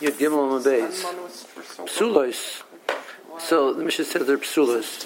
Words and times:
Yud 0.00 0.12
Gimel 0.12 0.56
and 0.56 0.64
Beis. 0.64 1.04
Psulos. 1.86 2.62
So 3.38 3.72
the 3.72 3.84
Mishnah 3.84 4.04
says 4.04 4.26
they're 4.26 4.38
psulos. 4.38 5.04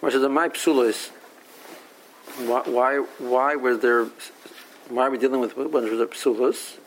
Which 0.00 0.14
is 0.14 0.26
my 0.28 0.48
psulos. 0.48 1.10
Why, 2.46 2.62
why, 2.62 2.96
why 3.18 3.56
were 3.56 3.76
there, 3.76 4.06
why 4.88 5.06
are 5.06 5.10
we 5.10 5.18
dealing 5.18 5.40
with 5.40 5.56
ones 5.56 5.86
are 5.88 6.06
psulos? 6.06 6.78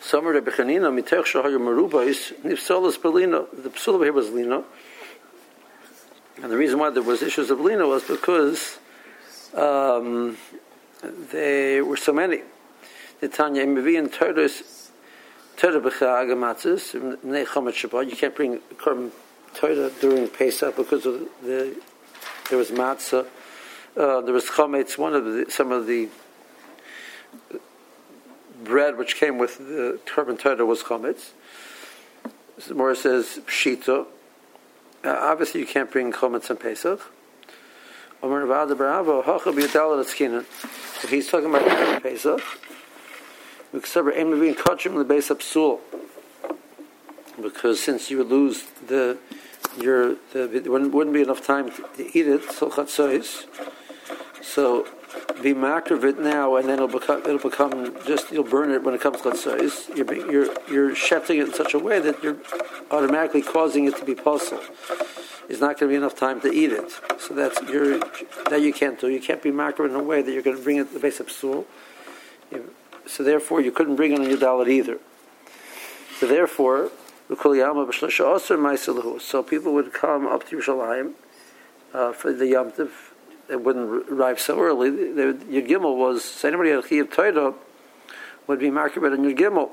Some 0.00 0.28
are 0.28 0.40
Bechanina, 0.40 0.92
Mitech 0.94 1.24
Shahayu 1.24 1.58
Merubais, 1.58 2.32
Nifsolas 2.42 2.96
Belino. 2.96 3.48
The 3.50 3.70
psul 3.70 4.02
here 4.04 4.12
was 4.12 4.30
Lino. 4.30 4.64
And 6.40 6.52
the 6.52 6.56
reason 6.56 6.78
why 6.78 6.90
there 6.90 7.02
was 7.02 7.22
issues 7.22 7.50
of 7.50 7.60
Lino 7.60 7.88
was 7.88 8.04
because 8.04 8.78
um, 9.52 10.36
there 11.02 11.84
were 11.84 11.96
so 11.96 12.12
many. 12.12 12.42
The 13.20 13.28
Tanya 13.28 13.66
Imavi 13.66 13.98
and 13.98 14.12
Tordos, 14.12 14.85
You 15.56 15.62
can't 18.16 18.36
bring 18.36 18.58
Korban 18.76 19.10
Torah 19.54 19.90
during 20.00 20.28
Pesach 20.28 20.76
because 20.76 21.06
of 21.06 21.26
the, 21.42 21.74
there 22.50 22.58
was 22.58 22.70
matzah, 22.70 23.26
uh, 23.96 24.20
there 24.20 24.34
was 24.34 24.44
chametz. 24.44 24.98
One 24.98 25.14
of 25.14 25.24
the, 25.24 25.46
some 25.48 25.72
of 25.72 25.86
the 25.86 26.10
bread 28.62 28.98
which 28.98 29.16
came 29.16 29.38
with 29.38 29.56
the 29.58 29.98
Korban 30.06 30.38
Torah 30.38 30.66
was 30.66 30.82
chametz. 30.82 31.30
The 32.66 32.74
Mora 32.74 32.96
says 32.96 33.40
pshita. 33.46 34.06
Uh, 35.04 35.08
obviously, 35.08 35.60
you 35.60 35.66
can't 35.66 35.90
bring 35.90 36.12
chametz 36.12 36.50
on 36.50 36.58
Pesach. 36.58 37.00
He's 41.08 41.28
talking 41.28 41.48
about 41.48 42.02
Pesach, 42.02 42.42
because 47.40 47.82
since 47.82 48.10
you 48.10 48.18
would 48.18 48.28
lose 48.28 48.64
the 48.86 49.18
your 49.78 50.16
the, 50.32 50.46
there 50.46 50.72
wouldn't 50.72 51.12
be 51.12 51.22
enough 51.22 51.46
time 51.46 51.70
to 51.70 52.18
eat 52.18 52.26
it 52.26 52.50
so 52.50 52.70
be 55.42 55.52
of 55.90 56.04
it 56.04 56.18
now 56.18 56.56
and 56.56 56.68
then 56.68 56.76
it'll 56.76 56.88
become 56.88 57.20
it'll 57.20 57.38
become 57.38 57.94
just 58.06 58.30
you'll 58.30 58.44
burn 58.44 58.70
it 58.70 58.82
when 58.82 58.94
it 58.94 59.00
comes 59.00 59.20
chatzos. 59.20 59.94
You're 59.96 60.30
you're 60.30 60.54
you're 60.70 60.94
it 61.38 61.48
in 61.48 61.54
such 61.54 61.74
a 61.74 61.78
way 61.78 62.00
that 62.00 62.22
you're 62.22 62.38
automatically 62.90 63.42
causing 63.42 63.86
it 63.86 63.96
to 63.98 64.04
be 64.04 64.14
puzzle 64.14 64.60
it's 65.48 65.60
not 65.60 65.78
going 65.78 65.88
to 65.90 65.92
be 65.92 65.96
enough 65.96 66.16
time 66.16 66.40
to 66.40 66.52
eat 66.52 66.72
it. 66.72 66.90
So 67.18 67.34
that's 67.34 67.60
you're 67.70 67.98
that 68.50 68.60
you 68.62 68.72
can't 68.72 69.00
do. 69.00 69.08
You 69.08 69.20
can't 69.20 69.42
be 69.42 69.50
macro 69.50 69.86
in 69.86 69.94
a 69.94 70.02
way 70.02 70.22
that 70.22 70.32
you're 70.32 70.42
going 70.42 70.56
to 70.56 70.62
bring 70.62 70.78
it 70.78 70.88
to 70.88 70.94
the 70.94 71.00
base 71.00 71.20
of 71.20 71.30
stool 71.30 71.66
so 73.06 73.22
therefore 73.22 73.60
you 73.60 73.70
couldn't 73.72 73.96
bring 73.96 74.12
on 74.14 74.22
your 74.28 74.38
dollar 74.38 74.68
either 74.68 74.98
so 76.18 76.26
therefore 76.26 76.90
so 77.28 77.34
people 79.42 79.74
would 79.74 79.92
come 79.92 80.26
up 80.28 80.48
to 80.48 80.56
Yerushalayim 80.56 81.14
uh, 81.92 82.12
for 82.12 82.32
the 82.32 82.46
Yom 82.46 82.70
Tov. 82.70 82.90
They 83.48 83.56
wouldn't 83.56 84.08
arrive 84.10 84.38
so 84.40 84.60
early. 84.60 84.90
Would, 84.90 85.42
your 85.48 85.62
Gimel 85.62 85.96
was, 85.96 86.24
so 86.24 86.48
anybody 86.48 86.70
had 86.70 86.84
Chiyav 86.84 87.12
Torah 87.12 87.54
would 88.46 88.60
be 88.60 88.70
marked 88.70 88.96
on 88.98 89.24
your 89.24 89.32
Gimel. 89.32 89.70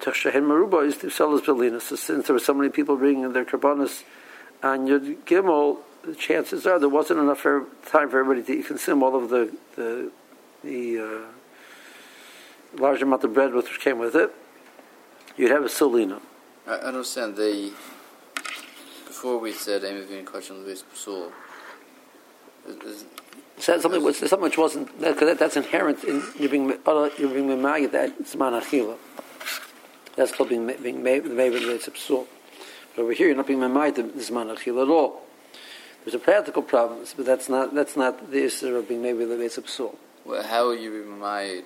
Tachshahen 0.00 0.42
Maruba 0.42 0.84
is 0.86 0.96
to 0.98 1.10
sell 1.10 1.32
his 1.32 1.42
Belina. 1.42 1.80
So 1.80 1.94
since 1.94 2.26
there 2.26 2.34
were 2.34 2.40
so 2.40 2.54
many 2.54 2.70
people 2.70 2.96
bringing 2.96 3.32
their 3.32 3.44
Karbanis 3.44 4.02
on 4.62 4.88
your 4.88 4.98
Gimel, 5.00 5.78
the 6.04 6.14
chances 6.16 6.66
are 6.66 6.80
there 6.80 6.88
wasn't 6.88 7.20
enough 7.20 7.42
time 7.42 8.10
for 8.10 8.18
everybody 8.18 8.42
to 8.42 8.62
consume 8.62 9.04
all 9.04 9.14
of 9.16 9.30
the, 9.30 9.56
the, 9.76 10.10
the 10.64 10.98
uh, 10.98 11.33
large 12.78 13.02
amount 13.02 13.24
of 13.24 13.32
bread 13.34 13.52
which 13.52 13.80
came 13.80 13.98
with 13.98 14.14
it 14.14 14.34
you'd 15.36 15.50
have 15.50 15.64
a 15.64 15.68
Selina. 15.68 16.20
I 16.66 16.74
understand. 16.76 17.36
The 17.36 17.72
before 19.06 19.38
we 19.38 19.52
said 19.52 19.82
Amavin 19.82 20.24
Kachan 20.24 20.64
Luis 20.64 20.84
Psul. 20.94 21.30
Said 23.58 23.80
something 23.82 24.02
which 24.02 24.16
something 24.16 24.40
which 24.40 24.58
wasn't 24.58 24.98
because 24.98 25.20
that, 25.20 25.38
that's 25.38 25.56
inherent 25.56 26.02
in 26.04 26.22
you 26.38 26.48
being 26.48 26.68
you 26.70 27.28
being 27.28 27.48
memagid 27.48 27.92
that 27.92 28.18
zman 28.24 28.60
achila. 28.60 28.96
That's 30.16 30.32
called 30.32 30.48
being 30.48 30.66
being 30.82 31.02
made 31.02 31.24
made 31.26 31.52
with 31.52 31.62
psul. 31.62 32.26
But 32.96 33.02
over 33.02 33.12
here, 33.12 33.26
you're 33.28 33.36
not 33.36 33.46
being 33.46 33.60
memagid 33.60 34.14
zman 34.14 34.54
achila 34.56 34.82
at 34.84 34.88
all. 34.88 35.22
There's 36.04 36.14
a 36.14 36.18
practical 36.18 36.62
problem, 36.62 37.04
but 37.16 37.26
that's 37.26 37.48
not 37.48 37.74
that's 37.74 37.96
not 37.96 38.30
the 38.30 38.44
issue 38.44 38.74
of 38.74 38.88
being 38.88 39.02
made 39.02 39.14
with 39.14 39.28
the 39.28 39.36
psul. 39.36 39.94
Well, 40.24 40.42
how 40.42 40.68
are 40.68 40.74
you 40.74 40.90
memagid? 40.90 41.64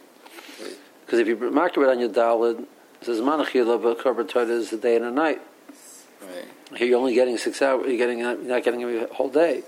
Because 1.09 1.21
if 1.21 1.27
you 1.27 1.37
mark 1.51 1.75
it 1.75 1.89
on 1.89 1.99
your 1.99 2.11
dalid, 2.11 2.61
it 2.61 2.69
says 3.01 3.19
manachila, 3.23 3.79
but 3.79 3.99
korban 3.99 4.29
Torah 4.29 4.45
is 4.45 4.71
a 4.75 4.77
day 4.77 4.95
and 4.95 5.07
a 5.07 5.11
night. 5.11 5.41
Right. 6.21 6.45
Here 6.77 6.87
you're 6.87 6.99
only 6.99 7.15
getting 7.15 7.39
six 7.39 7.63
hours. 7.63 7.87
You're 7.89 7.97
getting 7.97 8.19
you're 8.19 8.37
not 8.37 8.63
getting 8.63 8.85
a 8.85 9.07
whole 9.15 9.31
day. 9.31 9.63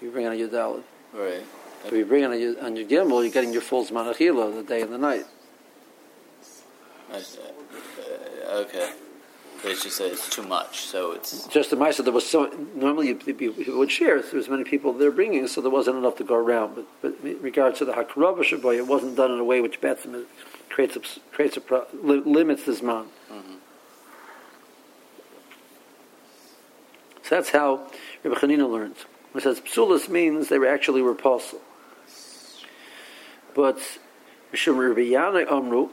You 0.00 0.12
bring 0.12 0.28
on 0.28 0.38
your 0.38 0.46
dalid. 0.46 0.84
Right. 1.12 1.42
If 1.84 1.92
you 1.92 2.04
bring 2.04 2.24
on 2.24 2.38
your 2.38 2.62
on 2.64 2.76
your 2.76 2.86
gimel, 2.86 3.20
you're 3.24 3.32
getting 3.32 3.52
your 3.52 3.62
full 3.62 3.84
manachila, 3.86 4.54
the 4.54 4.62
day 4.62 4.82
and 4.82 4.92
the 4.92 4.98
night. 4.98 5.24
Uh, 7.12 7.18
okay. 8.60 8.92
It's 9.64 9.82
just 9.82 10.00
it's 10.00 10.30
too 10.30 10.44
much, 10.44 10.82
so 10.82 11.12
it's 11.12 11.48
just 11.48 11.70
the 11.70 11.76
mice. 11.76 11.96
There 11.96 12.12
was 12.12 12.28
so 12.28 12.46
normally 12.76 13.12
people 13.14 13.76
would 13.76 13.90
share. 13.90 14.22
There 14.22 14.36
was 14.36 14.48
many 14.48 14.62
people 14.62 14.92
they're 14.92 15.10
bringing, 15.10 15.48
so 15.48 15.60
there 15.60 15.70
wasn't 15.70 15.96
enough 15.96 16.16
to 16.18 16.24
go 16.24 16.36
around. 16.36 16.76
But, 16.76 16.86
but 17.02 17.28
in 17.28 17.42
regards 17.42 17.78
to 17.78 17.84
the 17.84 17.92
hakrava 17.92 18.44
shaboy, 18.44 18.76
it 18.76 18.86
wasn't 18.86 19.16
done 19.16 19.32
in 19.32 19.40
a 19.40 19.44
way 19.44 19.60
which 19.60 19.80
Bethlehem 19.80 20.26
creates 20.88 20.96
a, 20.96 21.20
creates 21.32 21.56
a 21.56 21.60
pro, 21.60 21.86
limits 22.02 22.64
this 22.64 22.82
man. 22.82 23.04
Mm-hmm. 23.30 23.54
So 27.22 27.34
that's 27.34 27.50
how 27.50 27.86
Rabbi 28.24 28.38
Chanina 28.38 28.70
learned. 28.70 28.96
It 29.34 29.42
says 29.42 29.60
psulis 29.60 30.08
means 30.08 30.48
they 30.48 30.58
were 30.58 30.66
actually 30.66 31.02
repulsive. 31.02 31.60
But 33.54 33.78
Mishum 34.52 34.78
Rabbi 34.78 35.10
Yanai 35.10 35.50
Amru, 35.50 35.90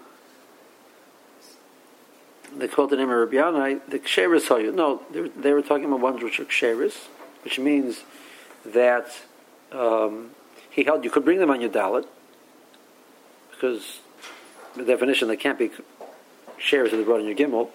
they 2.55 2.67
called 2.67 2.91
the 2.91 2.95
name 2.95 3.09
of 3.09 3.17
Rabbi 3.17 3.33
Yanai 3.33 3.89
the 3.89 3.99
Ksheris 3.99 4.47
Hayu. 4.47 4.73
No, 4.73 5.01
they 5.11 5.21
were, 5.21 5.29
they 5.29 5.53
were 5.53 5.61
talking 5.61 5.85
about 5.85 5.99
ones 5.99 6.23
which 6.23 6.39
are 6.39 6.45
Ksheris, 6.45 7.07
which 7.43 7.59
means 7.59 8.03
that 8.65 9.07
um, 9.71 10.31
he 10.69 10.85
held 10.85 11.03
you 11.03 11.09
could 11.09 11.25
bring 11.25 11.39
them 11.39 11.49
on 11.49 11.59
your 11.59 11.69
dalit 11.69 12.05
because 13.51 13.99
the 14.77 14.85
definition, 14.85 15.27
they 15.27 15.37
can't 15.37 15.59
be 15.59 15.71
shares 16.57 16.91
that 16.91 16.97
they 16.97 17.03
brought 17.03 17.19
in 17.19 17.25
your 17.27 17.35
gimel. 17.35 17.69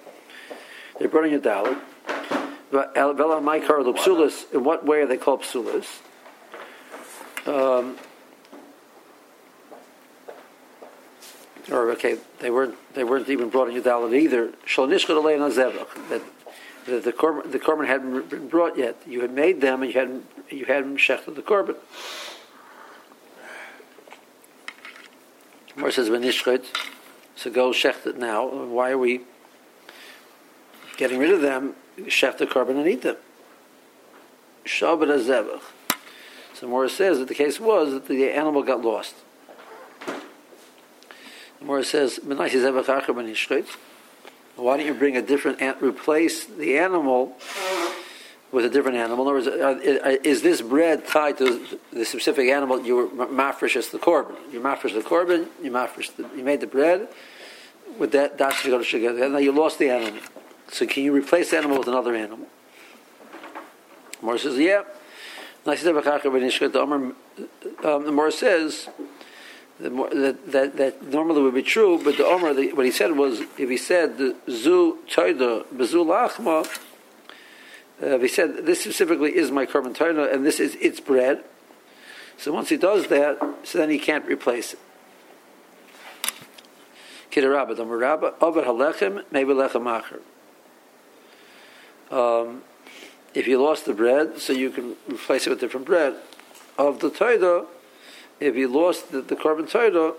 They 0.98 1.06
brought 1.06 1.24
in 1.24 1.32
your 1.32 1.40
dalit. 1.40 1.78
But 2.70 2.94
vela 2.94 3.40
maikar 3.40 3.84
psulis. 3.94 4.52
In 4.52 4.64
what 4.64 4.84
way 4.86 5.02
are 5.02 5.06
they 5.06 5.18
called 5.18 5.42
psulis? 5.42 6.00
Um, 7.46 7.98
or 11.70 11.90
okay, 11.92 12.18
they 12.40 12.50
weren't 12.50 12.76
they 12.94 13.04
weren't 13.04 13.28
even 13.28 13.50
brought 13.50 13.68
in 13.68 13.74
your 13.74 13.84
dalit 13.84 14.14
either. 14.14 14.52
That 16.08 16.22
the 16.86 16.98
the 16.98 17.12
korban, 17.12 17.52
the 17.52 17.58
korban 17.58 17.86
hadn't 17.86 18.30
been 18.30 18.48
brought 18.48 18.78
yet. 18.78 18.96
You 19.06 19.20
had 19.20 19.32
made 19.32 19.60
them, 19.60 19.82
and 19.82 19.92
you 19.92 19.98
hadn't 19.98 20.26
you 20.48 20.64
hadn't 20.64 20.96
shechted 20.96 21.34
the 21.34 21.42
korban. 21.42 21.76
More 25.76 25.90
says 25.90 26.08
v'nishchot. 26.08 26.64
So 27.36 27.50
go 27.50 27.70
shecht 27.70 28.06
it 28.06 28.18
now. 28.18 28.46
Why 28.46 28.90
are 28.90 28.98
we 28.98 29.22
getting 30.96 31.18
rid 31.18 31.30
of 31.30 31.40
them? 31.40 31.74
Shecht 31.98 32.38
the 32.38 32.46
korban 32.46 32.78
and 32.78 32.88
eat 32.88 33.02
them. 33.02 33.16
Shabbat 34.64 35.08
azevach. 35.08 35.62
So 36.54 36.68
Morris 36.68 36.96
says 36.96 37.18
that 37.18 37.28
the 37.28 37.34
case 37.34 37.58
was 37.58 37.92
that 37.92 38.06
the 38.06 38.30
animal 38.30 38.62
got 38.62 38.82
lost. 38.82 39.16
Morris 41.60 41.90
says, 41.90 42.20
Why 42.22 42.46
don't 44.76 44.86
you 44.86 44.94
bring 44.94 45.16
a 45.16 45.22
different, 45.22 45.60
ant, 45.60 45.82
replace 45.82 46.44
the 46.44 46.78
animal 46.78 47.36
with 48.52 48.66
a 48.66 48.68
different 48.68 48.98
animal. 48.98 49.26
In 49.26 49.34
other 49.34 49.50
words, 49.50 49.82
uh, 49.82 49.98
uh, 50.04 50.16
is 50.22 50.42
this 50.42 50.60
bread 50.60 51.06
tied 51.06 51.38
to 51.38 51.66
the 51.92 52.04
specific 52.04 52.48
animal 52.50 52.84
you 52.84 52.94
were 52.96 53.08
mafresh 53.26 53.76
as 53.76 53.88
the 53.88 53.98
korban? 53.98 54.36
You 54.52 54.60
mafresh 54.60 54.92
the 54.94 55.00
korban, 55.00 55.48
you 55.62 55.70
mafresh 55.70 56.14
the, 56.16 56.28
you 56.36 56.44
made 56.44 56.60
the 56.60 56.66
bread. 56.66 57.08
With 57.98 58.12
that, 58.12 58.38
that's 58.38 58.64
going 58.64 58.82
to 58.82 58.88
together. 58.88 59.28
Now 59.28 59.38
you 59.38 59.52
lost 59.52 59.78
the 59.78 59.90
animal. 59.90 60.20
So 60.70 60.86
can 60.86 61.02
you 61.04 61.12
replace 61.12 61.50
the 61.50 61.58
animal 61.58 61.78
with 61.78 61.88
another 61.88 62.14
animal? 62.14 62.46
Mor 64.22 64.38
says, 64.38 64.56
yeah. 64.58 64.84
The 65.64 65.72
Mor 68.12 68.30
says 68.30 68.88
that, 69.80 70.38
that, 70.46 70.76
that 70.76 71.02
normally 71.02 71.42
would 71.42 71.54
be 71.54 71.62
true, 71.62 72.00
but 72.02 72.16
the 72.16 72.24
Omer, 72.24 72.54
what 72.74 72.86
he 72.86 72.92
said 72.92 73.12
was, 73.12 73.40
if 73.58 73.68
he 73.68 73.76
said, 73.76 74.18
the 74.18 74.36
zu 74.48 74.98
toida 75.08 75.64
bezu 75.66 76.04
lachma, 76.04 76.66
uh, 78.02 78.18
he 78.18 78.28
said 78.28 78.66
this 78.66 78.80
specifically 78.80 79.36
is 79.36 79.50
my 79.50 79.64
korban 79.64 79.94
Torah 79.94 80.32
and 80.32 80.44
this 80.44 80.58
is 80.58 80.74
its 80.76 81.00
bread. 81.00 81.44
So 82.36 82.52
once 82.52 82.68
he 82.68 82.76
does 82.76 83.06
that, 83.08 83.38
so 83.62 83.78
then 83.78 83.90
he 83.90 83.98
can't 83.98 84.26
replace 84.26 84.72
it. 84.72 84.78
Kidarabba, 87.30 87.76
the 87.76 87.84
Marabba, 87.84 88.34
over 88.42 88.62
halechem, 88.62 89.24
maybe 89.30 89.52
lechem 89.52 89.84
acher. 89.84 90.20
Um, 92.12 92.62
if 93.32 93.46
you 93.46 93.62
lost 93.62 93.86
the 93.86 93.94
bread, 93.94 94.38
so 94.38 94.52
you 94.52 94.70
can 94.70 94.96
replace 95.08 95.46
it 95.46 95.50
with 95.50 95.60
different 95.60 95.86
bread. 95.86 96.16
Of 96.76 97.00
the 97.00 97.10
Torah, 97.10 97.66
if 98.40 98.56
you 98.56 98.68
lost 98.68 99.12
the, 99.12 99.22
the 99.22 99.36
korban 99.36 99.70
Torah, 99.70 100.14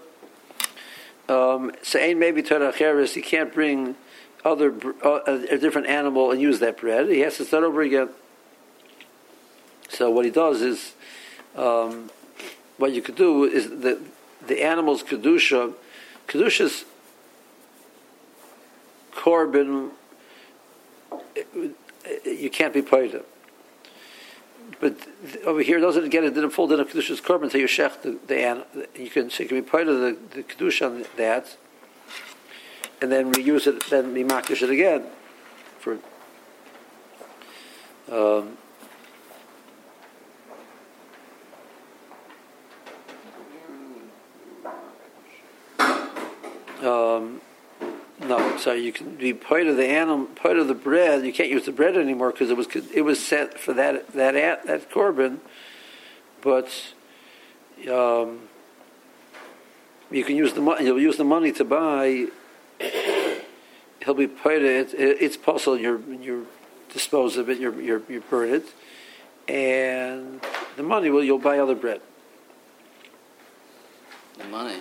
um, 1.30 1.72
so 1.84 2.00
ain't 2.00 2.20
maybe 2.20 2.42
Torah 2.42 2.72
Cheres, 2.72 3.14
he 3.14 3.22
can't 3.22 3.54
bring 3.54 3.96
other 4.44 4.74
uh, 5.04 5.20
a 5.26 5.58
different 5.58 5.88
animal 5.88 6.32
and 6.32 6.42
use 6.42 6.60
that 6.60 6.78
bread. 6.78 7.10
He 7.10 7.20
has 7.22 7.38
to 7.38 7.46
start 7.46 7.64
over 7.64 7.82
again. 7.82 8.10
So 9.90 10.10
what 10.10 10.26
he 10.26 10.32
does 10.32 10.62
is, 10.62 10.94
um, 11.56 12.10
what 12.78 12.94
you 12.94 13.02
could 13.02 13.16
do 13.16 13.44
is 13.44 13.70
that 13.82 14.00
the 14.48 14.64
animal's 14.64 15.04
kedusha, 15.04 15.74
kedusha's 16.28 16.86
korban, 19.14 19.92
you 22.26 22.50
can't 22.50 22.74
be 22.74 22.82
paid 22.82 23.22
But 24.82 24.98
over 25.46 25.62
here, 25.62 25.80
doesn't 25.80 26.10
get 26.10 26.24
it 26.24 26.34
didn't 26.34 26.50
fall 26.50 26.72
in 26.74 26.80
a 26.80 26.86
kedusha's 26.86 27.22
korban 27.22 27.44
until 27.44 27.62
you 27.62 27.68
shech 27.68 28.02
the, 28.02 28.18
the, 28.28 28.66
you 28.96 29.10
can 29.10 29.30
so 29.30 29.44
you 29.44 29.50
can 29.50 29.62
be 29.62 29.78
of 29.88 30.00
the, 30.00 30.18
the 30.32 30.44
kedusha 30.44 30.88
on 30.88 31.06
that, 31.18 31.56
and 33.04 33.12
then 33.12 33.34
reuse 33.34 33.68
it, 33.68 33.84
then 33.90 34.14
be 34.14 34.24
makish 34.24 34.62
it 34.62 34.70
again 34.70 35.04
for. 35.78 35.98
Um, 38.10 38.58
um, 46.82 47.42
no, 48.22 48.56
so 48.58 48.72
you 48.72 48.94
can 48.94 49.16
be 49.16 49.34
part 49.34 49.68
of 49.68 49.76
the 49.76 49.86
animal, 49.86 50.28
part 50.28 50.58
of 50.58 50.70
the 50.70 50.74
bread. 50.74 51.26
You 51.26 51.34
can't 51.34 51.50
use 51.50 51.66
the 51.66 51.74
bread 51.74 51.98
anymore 51.98 52.32
because 52.32 52.50
it 52.50 52.56
was 52.56 52.68
it 52.94 53.02
was 53.02 53.22
set 53.22 53.60
for 53.60 53.74
that 53.74 54.14
that 54.14 54.66
that 54.66 54.90
korban, 54.90 55.40
but 56.42 56.70
um, 57.92 58.48
you 60.10 60.24
can 60.24 60.38
use 60.38 60.54
the 60.54 60.62
money. 60.62 60.86
You'll 60.86 61.02
use 61.02 61.18
the 61.18 61.26
money 61.26 61.52
to 61.52 61.66
buy. 61.66 62.28
He'll 64.04 64.14
be 64.14 64.26
of 64.26 64.42
it. 64.44 64.94
It's 64.94 65.38
possible 65.38 65.78
you 65.78 66.04
you 66.22 66.48
dispose 66.92 67.38
of 67.38 67.50
it. 67.50 67.58
You 67.58 67.74
you 67.80 68.06
you 68.10 68.22
burn 68.30 68.50
it, 68.54 68.74
and 69.48 70.42
the 70.76 70.84
money 70.84 71.10
will 71.10 71.24
you'll 71.24 71.40
buy 71.40 71.60
other 71.60 71.76
bread. 71.76 72.02
The 74.38 74.44
money. 74.46 74.80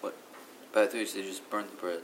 But 0.00 0.14
I 0.74 0.86
thought 0.86 0.94
you 0.94 1.06
said 1.06 1.24
just 1.24 1.48
burn 1.50 1.66
the 1.66 1.76
bread. 1.76 2.00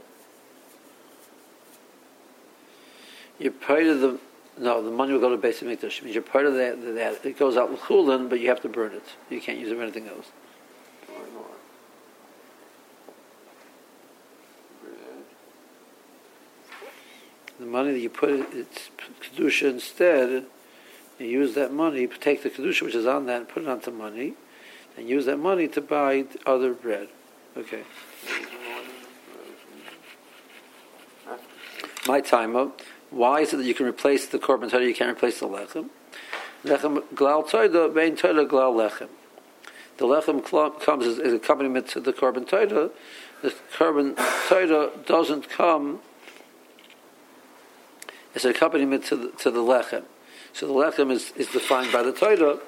You're 3.38 3.52
part 3.52 3.84
of 3.84 4.00
the 4.00 4.18
no. 4.58 4.82
The 4.82 4.90
money 4.90 5.14
will 5.14 5.20
go 5.20 5.30
to 5.30 5.38
basic 5.38 5.66
mikdash. 5.66 5.98
It 5.98 6.04
Means 6.04 6.14
you're 6.14 6.22
part 6.22 6.44
of 6.44 6.54
that. 6.54 6.94
That 6.94 7.24
it 7.24 7.38
goes 7.38 7.56
out 7.56 7.72
l'chulin, 7.72 8.28
but 8.28 8.38
you 8.38 8.48
have 8.48 8.60
to 8.62 8.68
burn 8.68 8.92
it. 8.92 9.04
You 9.30 9.40
can't 9.40 9.58
use 9.58 9.70
it 9.70 9.76
for 9.76 9.82
anything 9.82 10.08
else. 10.08 10.30
The 17.60 17.66
money 17.66 17.92
that 17.92 17.98
you 17.98 18.08
put 18.08 18.30
it, 18.30 18.46
it's 18.54 18.90
kedusha 19.20 19.68
instead. 19.70 20.46
You 21.18 21.26
use 21.26 21.54
that 21.56 21.74
money, 21.74 22.06
take 22.06 22.42
the 22.42 22.48
kedusha 22.48 22.82
which 22.82 22.94
is 22.94 23.06
on 23.06 23.26
that, 23.26 23.36
and 23.36 23.48
put 23.48 23.62
it 23.62 23.68
onto 23.68 23.90
money, 23.90 24.32
and 24.96 25.06
use 25.06 25.26
that 25.26 25.38
money 25.38 25.68
to 25.68 25.82
buy 25.82 26.24
other 26.46 26.72
bread. 26.72 27.08
Okay. 27.56 27.82
my 32.06 32.20
timer. 32.22 32.70
Why 33.10 33.40
is 33.40 33.52
it 33.52 33.58
that 33.58 33.66
you 33.66 33.74
can 33.74 33.86
replace 33.86 34.26
the 34.26 34.38
korban 34.38 34.70
torah, 34.70 34.84
you 34.84 34.94
can't 34.94 35.16
replace 35.16 35.40
the 35.40 35.46
lechem? 35.46 35.90
Lechem 36.64 37.02
glal 37.14 37.42
torah, 37.42 37.88
bein 37.90 38.16
torah 38.16 38.46
glal 38.46 38.72
lechem. 38.74 39.08
The 39.98 40.06
lechem 40.06 40.42
comes 40.80 41.06
as, 41.06 41.18
as 41.18 41.34
accompaniment 41.34 41.88
to 41.88 42.00
the 42.00 42.14
korban 42.14 42.48
torah. 42.48 42.90
The 43.42 43.54
korban 43.76 44.16
torah 44.48 44.90
doesn't 45.04 45.50
come 45.50 46.00
as 48.34 48.44
an 48.44 48.52
accompaniment 48.52 49.04
to 49.06 49.16
the, 49.16 49.30
to 49.32 49.50
the 49.50 49.60
lechem. 49.60 50.04
So 50.52 50.66
the 50.66 50.72
lechem 50.72 51.10
is, 51.10 51.32
is 51.36 51.48
defined 51.48 51.92
by 51.92 52.02
the 52.02 52.12
torah. 52.12 52.58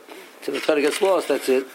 So 0.42 0.52
the 0.52 0.60
torah 0.60 0.80
gets 0.80 1.00
lost, 1.00 1.28
that's 1.28 1.48
it. 1.48 1.66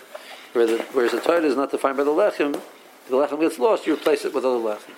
Whereas 0.54 1.12
the 1.12 1.22
torah 1.22 1.44
is 1.44 1.56
not 1.56 1.72
defined 1.72 1.98
by 1.98 2.04
the 2.04 2.12
lechem, 2.12 2.56
if 2.56 3.10
the 3.10 3.16
lechem 3.16 3.40
gets 3.40 3.60
lost, 3.60 3.88
you 3.88 3.94
replace 3.94 4.26
it 4.26 4.34
with 4.34 4.44
other 4.44 4.58
lechem. 4.58 4.94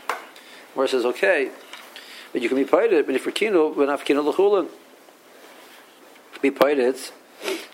Where 0.73 0.85
it 0.85 0.89
says, 0.89 1.05
okay, 1.05 1.51
but 2.31 2.41
you 2.41 2.49
can 2.49 2.57
be 2.57 2.63
it. 2.63 3.05
but 3.05 3.15
if 3.15 3.25
you're 3.25 3.31
kino, 3.31 3.73
when 3.73 3.89
I've 3.89 4.05
kino 4.05 4.21
l'chulin, 4.21 4.67
be 6.41 6.49
it. 6.49 7.11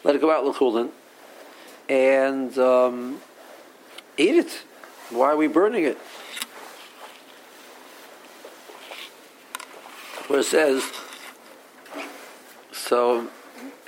let 0.03 0.15
it 0.15 0.21
go 0.21 0.31
out 0.31 0.45
l'chulin, 0.45 0.89
and 1.89 2.57
um, 2.57 3.21
eat 4.17 4.35
it. 4.35 4.63
Why 5.09 5.27
are 5.27 5.37
we 5.37 5.47
burning 5.47 5.83
it? 5.83 5.97
Where 10.27 10.39
it 10.39 10.45
says, 10.45 10.83
so 12.87 13.27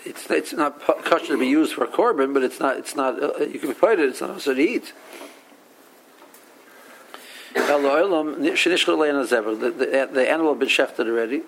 it's 0.06 0.30
it's 0.32 0.54
not 0.54 0.80
kosher 0.82 1.28
to 1.28 1.38
be 1.38 1.48
used 1.48 1.74
for 1.74 1.86
korban, 1.86 2.34
but 2.34 2.42
it's 2.42 2.60
not 2.60 2.78
it's 2.78 2.96
not 2.96 3.22
uh, 3.22 3.44
you 3.44 3.60
can 3.60 3.70
be 3.70 3.76
it. 4.00 4.10
It's 4.10 4.22
not 4.22 4.32
also 4.32 4.54
to 4.54 4.62
eat. 4.62 4.94
The, 9.56 9.72
the, 9.72 10.10
the 10.12 10.30
animal 10.30 10.54
had 10.54 10.60
been 10.60 10.70
shechted 10.70 11.08
already, 11.08 11.44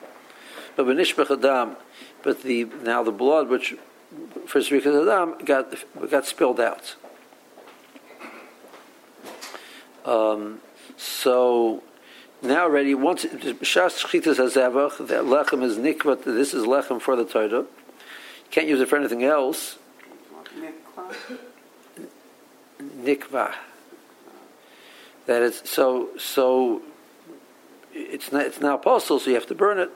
but 0.76 0.86
but 2.24 2.44
the 2.44 2.66
now 2.84 3.04
the 3.04 3.12
blood 3.12 3.50
which 3.50 3.76
for 4.46 4.60
Zrikas 4.60 5.02
Adam 5.02 5.36
got 5.44 5.74
got 6.10 6.26
spilled 6.26 6.60
out. 6.60 6.96
Um, 10.06 10.62
so 10.98 11.84
now 12.42 12.64
already 12.64 12.94
once 12.96 13.26
Shas 13.26 14.04
Shchitas 14.04 14.38
Hazevach, 14.38 15.08
that 15.08 15.24
lechem 15.24 15.64
is 15.64 15.78
nikva. 15.78 16.24
This 16.24 16.54
is 16.54 16.66
lechem 16.66 17.02
for 17.02 17.16
the 17.16 17.26
Torah. 17.26 17.48
You 17.50 17.68
can't 18.52 18.68
use 18.68 18.80
it 18.80 18.88
for 18.88 18.98
anything 18.98 19.24
else. 19.24 19.78
Nikva 22.82 23.56
that 25.30 25.44
it's 25.44 25.70
so 25.70 26.10
so 26.18 26.82
it's 27.94 28.32
not, 28.32 28.48
it's 28.48 28.60
now 28.60 28.74
apostle, 28.74 29.20
so 29.20 29.30
you 29.30 29.36
have 29.36 29.46
to 29.46 29.54
burn 29.54 29.78
it. 29.78 29.92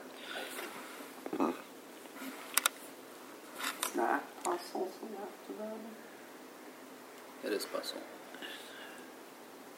It's 3.78 3.96
not 3.96 4.22
apostle, 4.40 4.88
so 4.92 5.08
you 5.10 5.16
have 5.18 5.46
to 5.46 5.52
burn 5.58 5.80
it. 7.42 7.48
It 7.48 7.52
is 7.52 7.64
apostle. 7.64 7.98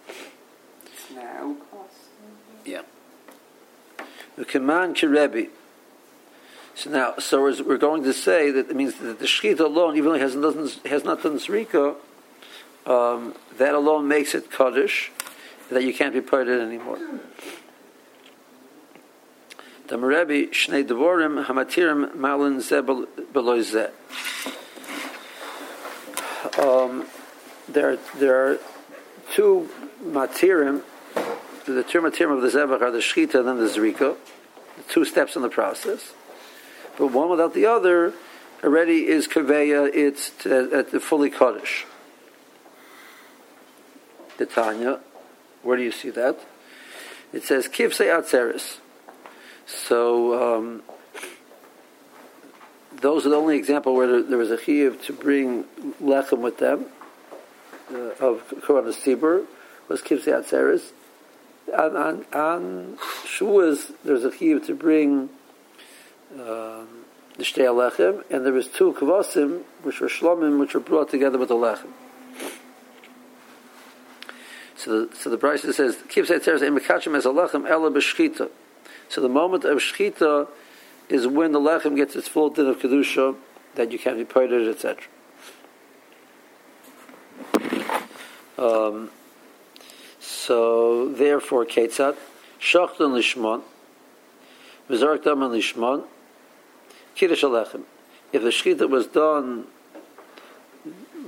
It's 0.08 1.10
now 1.14 1.52
apostle. 1.52 2.05
Yeah. 2.66 2.82
The 4.36 4.44
command 4.44 5.02
Rebbe. 5.02 5.46
So 6.74 6.90
now, 6.90 7.14
so 7.18 7.42
we're 7.42 7.78
going 7.78 8.02
to 8.02 8.12
say 8.12 8.50
that 8.50 8.68
it 8.68 8.76
means 8.76 8.96
that 8.96 9.18
the 9.18 9.24
shechita 9.24 9.60
alone, 9.60 9.96
even 9.96 10.10
though 10.10 10.16
it 10.16 10.20
has, 10.20 10.34
doesn't, 10.34 10.86
has 10.86 11.04
not 11.04 11.22
done 11.22 11.38
zrika, 11.38 11.96
um, 12.84 13.34
that 13.56 13.74
alone 13.74 14.06
makes 14.06 14.34
it 14.34 14.50
kaddish 14.50 15.10
that 15.70 15.82
you 15.82 15.94
can't 15.94 16.12
be 16.12 16.20
part 16.20 16.48
of 16.48 16.60
it 16.60 16.62
anymore. 16.62 16.98
The 19.88 19.96
Merebi 19.96 20.50
Shnei 20.50 20.86
Devorim 20.86 21.46
Hamatirim 21.46 22.14
Malin 22.14 22.60
Zebel 22.60 23.06
Beloy 23.32 23.62
Um 26.58 27.06
There, 27.68 27.96
there 28.18 28.52
are 28.52 28.58
two 29.32 29.68
matirim. 30.04 30.82
The 31.66 31.82
two 31.82 32.00
matirim 32.00 32.36
of 32.36 32.42
the 32.42 32.48
zebach 32.48 32.80
are 32.80 32.90
the 32.90 32.98
shchita 32.98 33.34
and 33.34 33.48
then 33.48 33.58
the 33.58 33.66
zrika. 33.66 34.16
The 34.76 34.82
two 34.88 35.04
steps 35.04 35.36
in 35.36 35.42
the 35.42 35.48
process, 35.48 36.12
but 36.98 37.08
one 37.08 37.30
without 37.30 37.54
the 37.54 37.66
other 37.66 38.12
already 38.62 39.06
is 39.08 39.26
kaveya. 39.26 39.90
It's 39.92 40.30
at 40.46 40.90
the 40.90 41.00
fully 41.00 41.30
kaddish. 41.30 41.86
The 44.38 44.46
Tanya 44.46 45.00
where 45.66 45.76
do 45.76 45.82
you 45.82 45.90
see 45.90 46.10
that? 46.10 46.38
It 47.32 47.42
says 47.42 47.66
kivsei 47.66 48.06
atzeres. 48.06 48.76
So 49.66 50.58
um, 50.58 50.82
those 52.92 53.26
are 53.26 53.30
the 53.30 53.36
only 53.36 53.58
example 53.58 53.94
where 53.96 54.22
there, 54.22 54.38
was 54.38 54.52
a 54.52 54.56
chiyuv 54.56 55.02
to 55.06 55.12
bring 55.12 55.64
lechem 56.00 56.38
with 56.38 56.58
them 56.58 56.86
uh, 57.92 57.96
of 58.20 58.48
Korban 58.62 58.94
Tibur 58.94 59.44
was 59.88 60.02
kivsei 60.02 60.40
atzeres. 60.40 60.92
On, 61.74 61.96
on, 61.96 62.24
on 62.32 62.98
Shavuos, 63.24 63.92
there's 64.04 64.24
a 64.24 64.30
chiyuv 64.30 64.66
to 64.66 64.74
bring 64.74 65.28
um, 66.34 67.04
the 67.36 67.44
shtei 67.44 67.66
lechem, 67.66 68.22
and 68.30 68.46
there 68.46 68.52
was 68.52 68.68
two 68.68 68.92
kavasim 68.92 69.62
which 69.82 70.00
were 70.00 70.08
shlomim, 70.08 70.60
which 70.60 70.74
were 70.74 70.80
brought 70.80 71.10
together 71.10 71.38
with 71.38 71.48
the 71.48 71.54
lechem. 71.54 71.90
So 74.76 75.06
the, 75.06 75.16
so 75.16 75.30
the 75.30 75.38
Brisa 75.38 75.72
says, 75.74 75.96
it 76.14 76.44
says, 76.44 76.62
"Emekachim 76.62 77.16
as 77.16 77.26
a 77.26 77.30
lechem 77.30 77.68
ela 77.68 77.90
b'shchita." 77.90 78.50
So 79.08 79.20
the 79.20 79.28
moment 79.28 79.64
of 79.64 79.78
shchita 79.78 80.48
is 81.08 81.26
when 81.26 81.52
the 81.52 81.60
lechem 81.60 81.96
gets 81.96 82.14
its 82.14 82.28
full 82.28 82.50
din 82.50 82.66
of 82.66 82.78
kedusha, 82.78 83.36
that 83.74 83.92
you 83.92 83.98
can 83.98 84.16
be 84.16 84.24
parted, 84.24 84.68
etc. 84.68 85.02
Um, 88.58 89.10
so 90.26 91.08
therefore, 91.08 91.64
ketzat 91.64 92.16
shachtan 92.60 93.12
lishmon, 93.14 93.62
mizarak 94.90 95.22
daman 95.22 95.52
lishmon, 95.52 96.04
kiddush 97.14 97.44
alechem. 97.44 97.82
If 98.32 98.42
the 98.42 98.48
shchita 98.48 98.90
was 98.90 99.06
done 99.06 99.66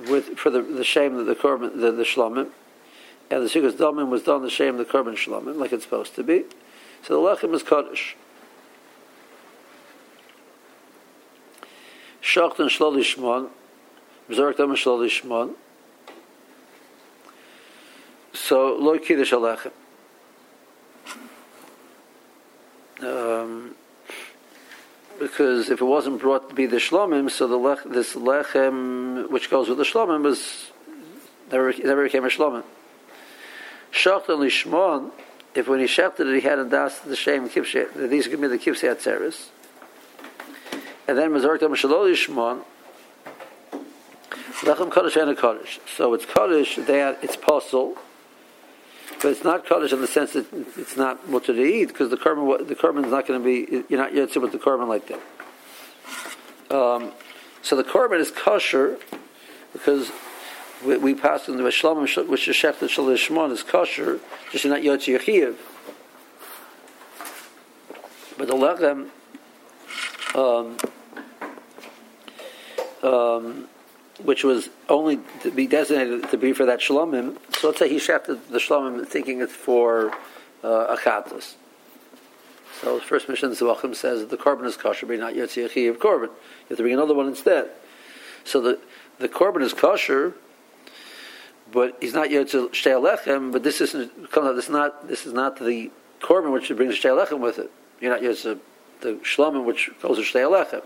with 0.09 0.37
for 0.37 0.51
the, 0.51 0.63
the 0.63 0.83
shame 0.83 1.17
that 1.17 1.25
the 1.25 1.37
korban 1.37 1.81
the, 1.81 1.93
the 1.93 2.03
shlomim, 2.03 2.51
and 3.31 3.45
the 3.45 3.49
sukkah's 3.49 3.75
damin 3.75 4.09
was 4.09 4.25
done 4.25 4.43
the 4.43 4.51
shame 4.51 4.77
the 4.79 4.85
korban 4.85 5.15
shlomim 5.15 5.57
like 5.57 5.73
it's 5.73 5.85
supposed 5.85 6.17
to 6.17 6.25
be, 6.25 6.45
so 7.05 7.15
the 7.15 7.21
lechem 7.21 7.55
is 7.55 7.63
kaddish. 7.63 8.17
Shachtan 12.21 12.67
shlol 12.67 12.97
lishmon, 12.97 13.51
mizarak 14.29 14.57
daman 14.57 14.75
shlol 14.75 15.09
lishmon. 15.09 15.55
So 18.49 18.77
lo 18.81 18.99
kiddush 18.99 19.35
alechem. 19.35 19.73
Um, 23.01 23.75
because 25.19 25.69
if 25.69 25.83
it 25.83 25.85
wasn't 25.85 26.19
brought 26.19 26.49
to 26.49 26.55
be 26.55 26.65
the 26.65 26.79
shlomim, 26.79 27.31
so 27.31 27.47
the 27.47 27.59
lech, 27.59 27.85
this 27.85 28.15
lechem 28.15 29.29
which 29.29 29.51
goes 29.51 29.69
with 29.69 29.77
the 29.77 29.85
shlomim 29.85 30.23
was 30.23 30.71
never 31.53 31.75
never 31.75 32.05
became 32.05 32.25
a 32.25 32.29
shlomim. 32.29 32.65
Shachtan 33.93 34.39
lishmon, 34.39 35.11
if 35.55 35.69
when 35.69 35.81
he 35.81 35.85
shechted 35.85 36.21
it, 36.21 36.41
he 36.41 36.49
had 36.49 36.59
a 36.59 36.65
das 36.65 37.01
the 37.01 37.17
shame 37.17 37.51
kipshe. 37.51 38.09
These 38.09 38.29
could 38.29 38.41
be 38.41 38.47
the 38.47 38.57
kipshe 38.57 38.91
atzeres. 38.91 39.49
And 41.07 41.19
then 41.19 41.33
mazortam 41.33 41.77
shalol 41.77 42.11
lishmon. 42.11 42.65
Lechem 44.63 44.91
kaddish 44.91 45.17
and 45.17 45.29
a 45.29 45.35
kaddish. 45.37 45.81
So 45.99 46.15
it's 46.15 46.25
kaddish 46.25 46.77
that 46.77 47.19
it's 47.23 47.37
possible 47.37 47.99
but 49.21 49.33
it's 49.33 49.45
not 49.45 49.67
kaddish 49.67 49.93
in 49.93 50.01
the 50.01 50.07
sense 50.07 50.33
that 50.33 50.47
it's 50.77 50.97
not 50.97 51.29
mutter 51.29 51.55
to 51.55 51.63
eat 51.63 51.87
because 51.87 52.11
the 52.11 52.17
korban 52.17 52.67
the 52.67 52.75
korban 52.75 53.05
is 53.05 53.11
not 53.11 53.27
going 53.27 53.41
to 53.41 53.45
be 53.45 53.85
you're 53.89 54.01
not 54.01 54.15
yet 54.15 54.35
with 54.37 54.53
the 54.53 54.59
korban 54.59 54.89
like 54.89 55.09
that. 55.09 56.75
Um, 56.75 57.13
so 57.63 57.77
the 57.77 57.85
korban 57.85 58.21
is 58.21 58.31
kosher 58.31 58.99
because 59.73 60.11
we, 60.85 60.97
we 60.97 61.15
pass 61.15 61.49
in 61.49 61.57
the 61.57 61.63
Shlamim 61.65 62.29
which 62.29 62.49
is 62.49 62.57
shechted 62.57 62.89
shalishmon 62.89 63.51
is 63.51 63.63
kosher, 63.63 64.21
just 64.53 64.65
not 64.65 64.83
yotzi 64.83 65.19
yechiv. 65.19 65.57
But 68.37 68.47
the 68.47 68.55
lechem. 68.55 69.09
Um, 70.35 70.77
um, 73.03 73.69
which 74.23 74.45
was 74.45 74.69
only 74.89 75.21
to 75.43 75.51
be 75.51 75.67
designated 75.67 76.29
to 76.31 76.37
be 76.37 76.53
for 76.53 76.67
that 76.67 76.81
shlomim. 76.81 77.37
So 77.59 77.67
let's 77.67 77.81
say 77.81 77.89
he 77.89 77.99
shafted 77.99 78.49
the 78.51 78.59
shlomim 78.59 79.05
thinking 79.05 79.41
it's 79.41 79.53
for 79.53 80.13
uh, 80.63 80.97
achatos. 80.97 81.55
So 82.81 82.99
the 82.99 83.05
first 83.05 83.29
mission 83.29 83.51
Zavachim 83.51 83.97
says 83.97 84.21
that 84.21 84.31
the 84.31 84.37
korban 84.37 84.65
is 84.65 84.77
kosher, 84.77 85.07
but 85.07 85.19
not 85.19 85.35
yotzi 85.35 85.65
of 85.91 85.99
korban. 85.99 86.29
You 86.29 86.31
have 86.69 86.79
to 86.79 86.85
bring 86.85 86.95
another 86.95 87.15
one 87.15 87.27
instead. 87.27 87.71
So 88.45 88.61
the 88.61 88.79
the 89.19 89.29
korban 89.29 89.63
is 89.63 89.73
kosher, 89.73 90.35
but 91.73 91.97
he's 92.01 92.15
not 92.15 92.29
yotzi 92.29 92.69
shtei 92.69 93.53
But 93.53 93.65
this 93.65 93.81
isn't. 93.81 94.31
This 94.31 94.65
is 94.65 94.71
not 94.71 95.09
this 95.09 95.27
is 95.27 95.33
not 95.33 95.59
the 95.59 95.91
korban 96.21 96.53
which 96.53 96.69
brings 96.77 96.95
shtei 96.95 97.41
with 97.41 97.59
it. 97.59 97.73
You're 98.01 98.13
not 98.13 98.23
yotzi 98.23 98.61
the 99.01 99.15
shlomim 99.15 99.65
which 99.65 99.91
goes 100.01 100.17
to 100.19 100.23
shtei 100.23 100.83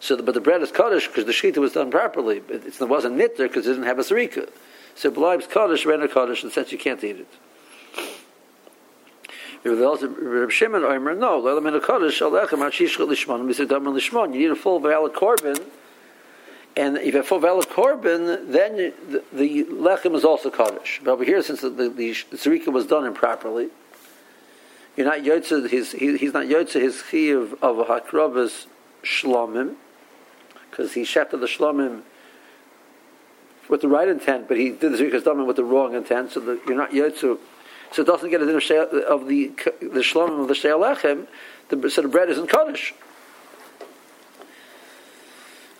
so, 0.00 0.16
the, 0.16 0.22
but 0.22 0.34
the 0.34 0.40
bread 0.42 0.60
is 0.60 0.70
kaddish 0.70 1.06
because 1.06 1.24
the 1.24 1.32
shechita 1.32 1.58
was 1.58 1.72
done 1.72 1.90
properly. 1.90 2.42
It, 2.48 2.66
it 2.66 2.88
wasn't 2.88 3.16
nitter 3.16 3.38
because 3.38 3.66
it 3.66 3.70
didn't 3.70 3.84
have 3.84 3.98
a 3.98 4.02
sarika. 4.02 4.50
So 4.96 5.08
it 5.08 5.50
kaddish, 5.50 5.86
rena 5.86 6.08
kaddish, 6.08 6.42
in 6.42 6.48
the 6.48 6.54
sense 6.54 6.72
you 6.72 6.78
can't 6.78 7.02
eat 7.02 7.20
it. 7.20 7.28
Reb 9.64 10.50
Shimon 10.50 10.84
Omer, 10.84 11.14
no, 11.14 11.40
le'elamin 11.40 11.82
kaddish 11.84 12.20
alechem 12.20 12.58
ha'shishchat 12.58 13.08
lishmon, 13.08 13.46
misedam 13.46 13.84
lishmon. 13.84 14.34
You 14.34 14.40
need 14.40 14.50
a 14.50 14.56
full 14.56 14.78
valid 14.78 15.14
korban, 15.14 15.60
and 16.76 16.98
if 16.98 17.06
you 17.06 17.12
have 17.12 17.26
full 17.26 17.40
valid 17.40 17.66
korban, 17.68 18.50
then 18.50 18.92
the, 19.08 19.22
the, 19.32 19.64
lechem 19.64 20.14
is 20.14 20.24
also 20.24 20.50
kaddish. 20.50 21.00
But 21.02 21.12
over 21.12 21.24
here, 21.24 21.42
since 21.42 21.62
the, 21.62 21.70
the, 21.70 21.88
the 21.88 22.70
was 22.70 22.86
done 22.86 23.06
improperly, 23.06 23.68
you're 24.96 25.06
not 25.06 25.20
yotze, 25.20 25.68
his, 25.70 25.92
he, 25.92 26.18
he's 26.18 26.34
not 26.34 26.44
yotze 26.44 26.80
his 26.80 27.02
chi 27.02 27.32
of, 27.32 27.58
hakrabas 27.60 28.66
shlomim, 29.02 29.76
because 30.70 30.92
he 30.92 31.02
shefted 31.02 31.40
the 31.40 31.46
shlomim 31.46 32.02
with 33.68 33.80
the 33.80 33.88
right 33.88 34.08
intent, 34.08 34.48
but 34.48 34.56
he 34.56 34.70
did 34.70 34.92
the 34.92 34.98
zrikas 34.98 35.22
damim 35.22 35.46
with 35.46 35.56
the 35.56 35.64
wrong 35.64 35.94
intent, 35.94 36.32
so 36.32 36.40
that 36.40 36.60
you're 36.66 36.76
not 36.76 36.90
yotzu. 36.90 37.38
So 37.92 38.02
it 38.02 38.06
doesn't 38.06 38.30
get 38.30 38.42
a 38.42 38.46
din 38.46 38.56
of 38.56 39.28
the 39.28 39.52
the 39.80 40.00
shlomim 40.00 40.40
of 40.40 40.48
the 40.48 40.54
she'alechem. 40.54 41.26
The 41.68 41.90
so 41.90 42.02
the 42.02 42.08
bread 42.08 42.28
isn't 42.30 42.48
kaddish. 42.48 42.94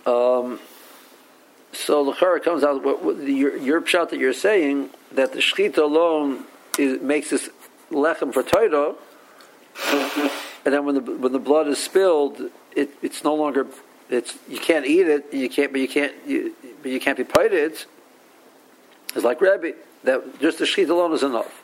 Um, 0.07 0.61
so 1.73 2.05
the 2.05 2.41
comes 2.41 2.63
out. 2.63 2.85
What, 2.85 3.03
what, 3.03 3.17
your, 3.17 3.57
your 3.57 3.81
pshat 3.81 4.11
that 4.11 4.19
you're 4.19 4.33
saying 4.33 4.91
that 5.13 5.33
the 5.33 5.41
shechita 5.41 5.79
alone 5.79 6.45
is, 6.79 7.01
makes 7.01 7.31
this 7.31 7.51
lechem 7.91 8.33
for 8.33 8.43
Torah, 8.43 8.95
and 10.65 10.75
then 10.75 10.85
when 10.85 10.95
the 10.95 11.01
when 11.01 11.33
the 11.33 11.39
blood 11.39 11.69
is 11.69 11.79
spilled, 11.79 12.51
it, 12.77 12.91
it's 13.03 13.25
no 13.25 13.35
longer 13.35 13.67
it's 14.15 14.37
you 14.49 14.59
can't 14.59 14.87
eat 14.87 15.07
it. 15.07 15.33
You 15.33 15.49
can't, 15.49 15.73
but 15.73 15.81
you 15.81 15.89
can't. 15.89 16.15
You, 16.27 16.55
but 16.83 16.91
you 16.91 17.01
can't 17.01 17.17
be 17.17 17.25
pited. 17.25 17.73
It's 19.15 19.25
like 19.25 19.41
Rabbi 19.41 19.73
that 20.05 20.41
just 20.41 20.59
the 20.59 20.67
sheet 20.67 20.89
alone 20.89 21.13
is 21.13 21.23
enough. 21.23 21.63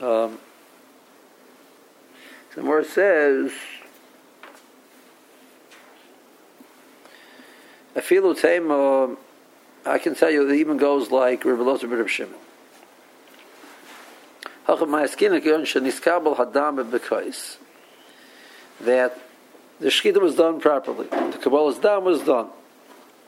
Um, 0.00 0.38
the 2.54 2.62
more 2.62 2.82
says, 2.84 3.52
feel 8.00 8.32
the 8.32 9.16
I 9.84 9.98
can 9.98 10.14
tell 10.14 10.30
you 10.30 10.48
it 10.48 10.54
even 10.54 10.76
goes 10.76 11.10
like 11.10 11.44
Rabbi 11.44 11.62
Lozer 11.62 11.90
Reb 11.90 12.08
Shimon. 12.08 12.34
That 18.80 19.18
the 19.80 19.88
shechita 19.88 20.20
was 20.20 20.34
done 20.34 20.60
properly. 20.60 21.06
The 21.06 21.38
Kabbalah's 21.40 21.78
dam 21.78 22.04
was 22.04 22.22
done 22.22 22.48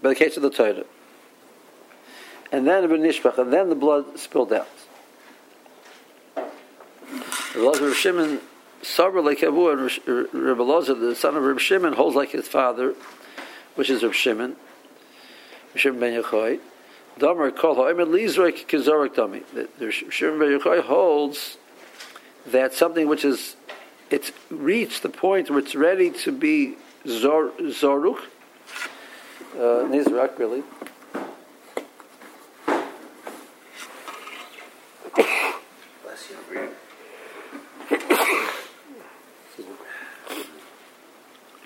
by 0.02 0.11
the 0.11 0.14
case 0.14 0.37
of 0.37 0.42
the 0.42 0.50
Torah. 0.50 0.85
And 2.52 2.66
then 2.66 2.88
the 2.88 2.97
nishpach, 2.97 3.38
and 3.38 3.52
then 3.52 3.69
the 3.69 3.76
blood 3.76 4.19
spilled 4.19 4.52
out. 4.52 4.69
Rabbi 7.54 7.92
Shimon, 7.92 8.40
Sabra 8.83 9.21
like 9.23 9.42
and 9.42 9.57
Rabbi 9.57 10.62
Lozer, 10.62 10.99
the 10.99 11.14
son 11.14 11.37
of 11.37 11.42
Rabbi 11.42 11.61
Shimon, 11.61 11.92
holds 11.92 12.16
like 12.16 12.30
his 12.30 12.49
father, 12.49 12.95
which 13.75 13.90
is 13.90 14.02
Rabbi 14.02 14.14
Shimon, 14.14 14.57
Rabbi 15.69 15.78
Shimon 15.78 16.00
ben 16.00 16.23
Yochai. 16.23 16.61
Damar 17.19 17.50
kol 17.50 17.75
ha'emet 17.75 18.09
lizroik 18.09 18.66
kizorik 18.66 19.14
dami. 19.14 19.42
The 19.78 19.90
Shimon 19.90 20.38
ben 20.38 20.59
Yochai 20.59 20.83
holds 20.83 21.59
that 22.47 22.73
something 22.73 23.07
which 23.07 23.25
is 23.25 23.57
it's 24.11 24.33
reached 24.50 25.02
the 25.02 25.09
point 25.09 25.50
where 25.50 25.61
it's 25.61 25.75
ready 25.75 26.11
to 26.11 26.33
be 26.33 26.76
zor, 27.07 27.50
zoruk, 27.61 28.19
uh, 29.55 29.87
nizrak 29.88 30.38
really. 30.38 30.62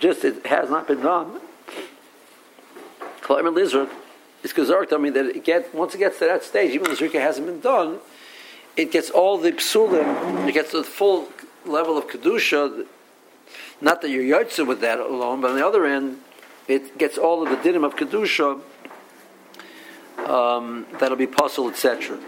Just 0.01 0.23
it 0.23 0.45
has 0.45 0.69
not 0.69 0.87
been 0.87 1.01
done. 1.01 1.41
Climate 3.23 3.55
lizard 3.55 3.89
is 4.43 4.53
kazark. 4.53 4.93
I 4.93 4.99
mean 4.99 5.15
that 5.15 5.35
it 5.35 5.45
get 5.45 5.75
once 5.75 5.95
it 5.95 5.99
gets 5.99 6.19
to 6.19 6.27
that 6.27 6.45
stage, 6.45 6.73
even 6.73 6.91
the 6.91 6.97
zrika 6.97 7.19
hasn't 7.19 7.47
been 7.47 7.61
done, 7.61 8.01
it 8.77 8.93
gets 8.93 9.09
all 9.09 9.39
the 9.39 9.53
psulim. 9.53 10.47
It 10.47 10.53
gets 10.53 10.73
the 10.73 10.85
full 10.85 11.29
level 11.67 11.99
of 11.99 12.09
kedusha. 12.09 12.87
Not 13.81 14.03
that 14.03 14.11
you're 14.11 14.23
yotze 14.25 14.67
with 14.67 14.81
that 14.81 14.99
alone, 14.99 15.41
but 15.41 15.51
on 15.51 15.57
the 15.57 15.67
other 15.67 15.85
end, 15.85 16.19
it 16.69 16.97
gets 16.99 17.19
all 17.19 17.43
of 17.43 17.51
the 17.51 17.57
dinim 17.57 17.85
of 17.85 17.97
kedusha. 17.97 18.61
Um, 20.27 20.87
that'll 20.99 21.17
be 21.17 21.27
puzzle, 21.27 21.69
etc. 21.69 22.19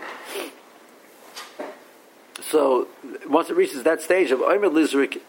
So 2.43 2.89
once 3.29 3.51
it 3.51 3.57
reaches 3.57 3.83
that 3.85 4.03
stage 4.03 4.31
of 4.31 4.41
Omer 4.41 4.69
Lizrik, 4.69 5.21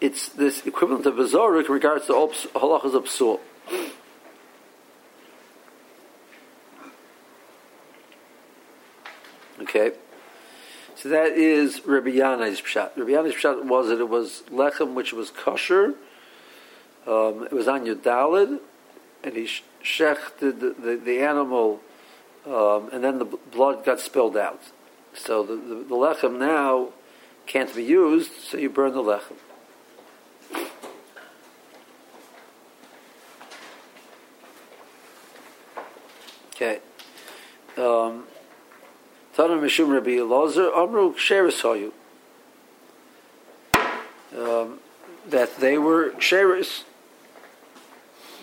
it's 0.00 0.28
this 0.30 0.66
equivalent 0.66 1.06
of 1.06 1.14
Bazorik 1.14 1.66
in 1.66 1.72
regards 1.72 2.06
to 2.06 2.12
halachas 2.12 2.94
of 2.94 3.04
psul. 3.04 3.40
Okay. 9.62 9.92
So 10.96 11.08
that 11.08 11.32
is 11.32 11.84
Rabbi 11.84 12.10
Yanai's 12.10 12.60
pshat. 12.60 12.96
Rabbi 12.96 13.10
Yanai's 13.10 13.34
pshat 13.34 13.64
was 13.64 13.88
that 13.88 13.98
it 13.98 14.08
was 14.08 14.42
lechem 14.50 14.94
which 14.94 15.12
was 15.12 15.30
kosher. 15.30 15.94
Um, 17.06 17.44
it 17.44 17.52
was 17.52 17.66
on 17.66 17.84
your 17.84 17.96
dalid, 17.96 18.60
and 19.24 19.34
he 19.34 19.48
shechted 19.82 20.60
the, 20.60 20.74
the, 20.78 21.00
the 21.02 21.20
animal, 21.20 21.80
um, 22.46 22.90
and 22.92 23.02
then 23.02 23.18
the 23.18 23.24
blood 23.24 23.84
got 23.84 23.98
spilled 23.98 24.36
out. 24.36 24.62
So 25.14 25.42
the, 25.42 25.56
the, 25.56 25.74
the 25.74 25.94
lechem 25.94 26.38
now 26.38 26.90
can't 27.46 27.74
be 27.74 27.82
used, 27.82 28.32
so 28.40 28.56
you 28.56 28.70
burn 28.70 28.92
the 28.92 29.02
lechem. 29.02 29.36
Okay. 36.54 36.80
Um, 37.76 38.24
Tana 39.34 39.51
Mishum 39.62 39.92
Rabbi 39.92 40.10
Elazar 40.10 40.76
Amru 40.76 41.14
Ksheris 41.14 41.92
um, 44.36 44.78
that 45.26 45.56
they 45.58 45.78
were 45.78 46.10
Ksheris. 46.10 46.82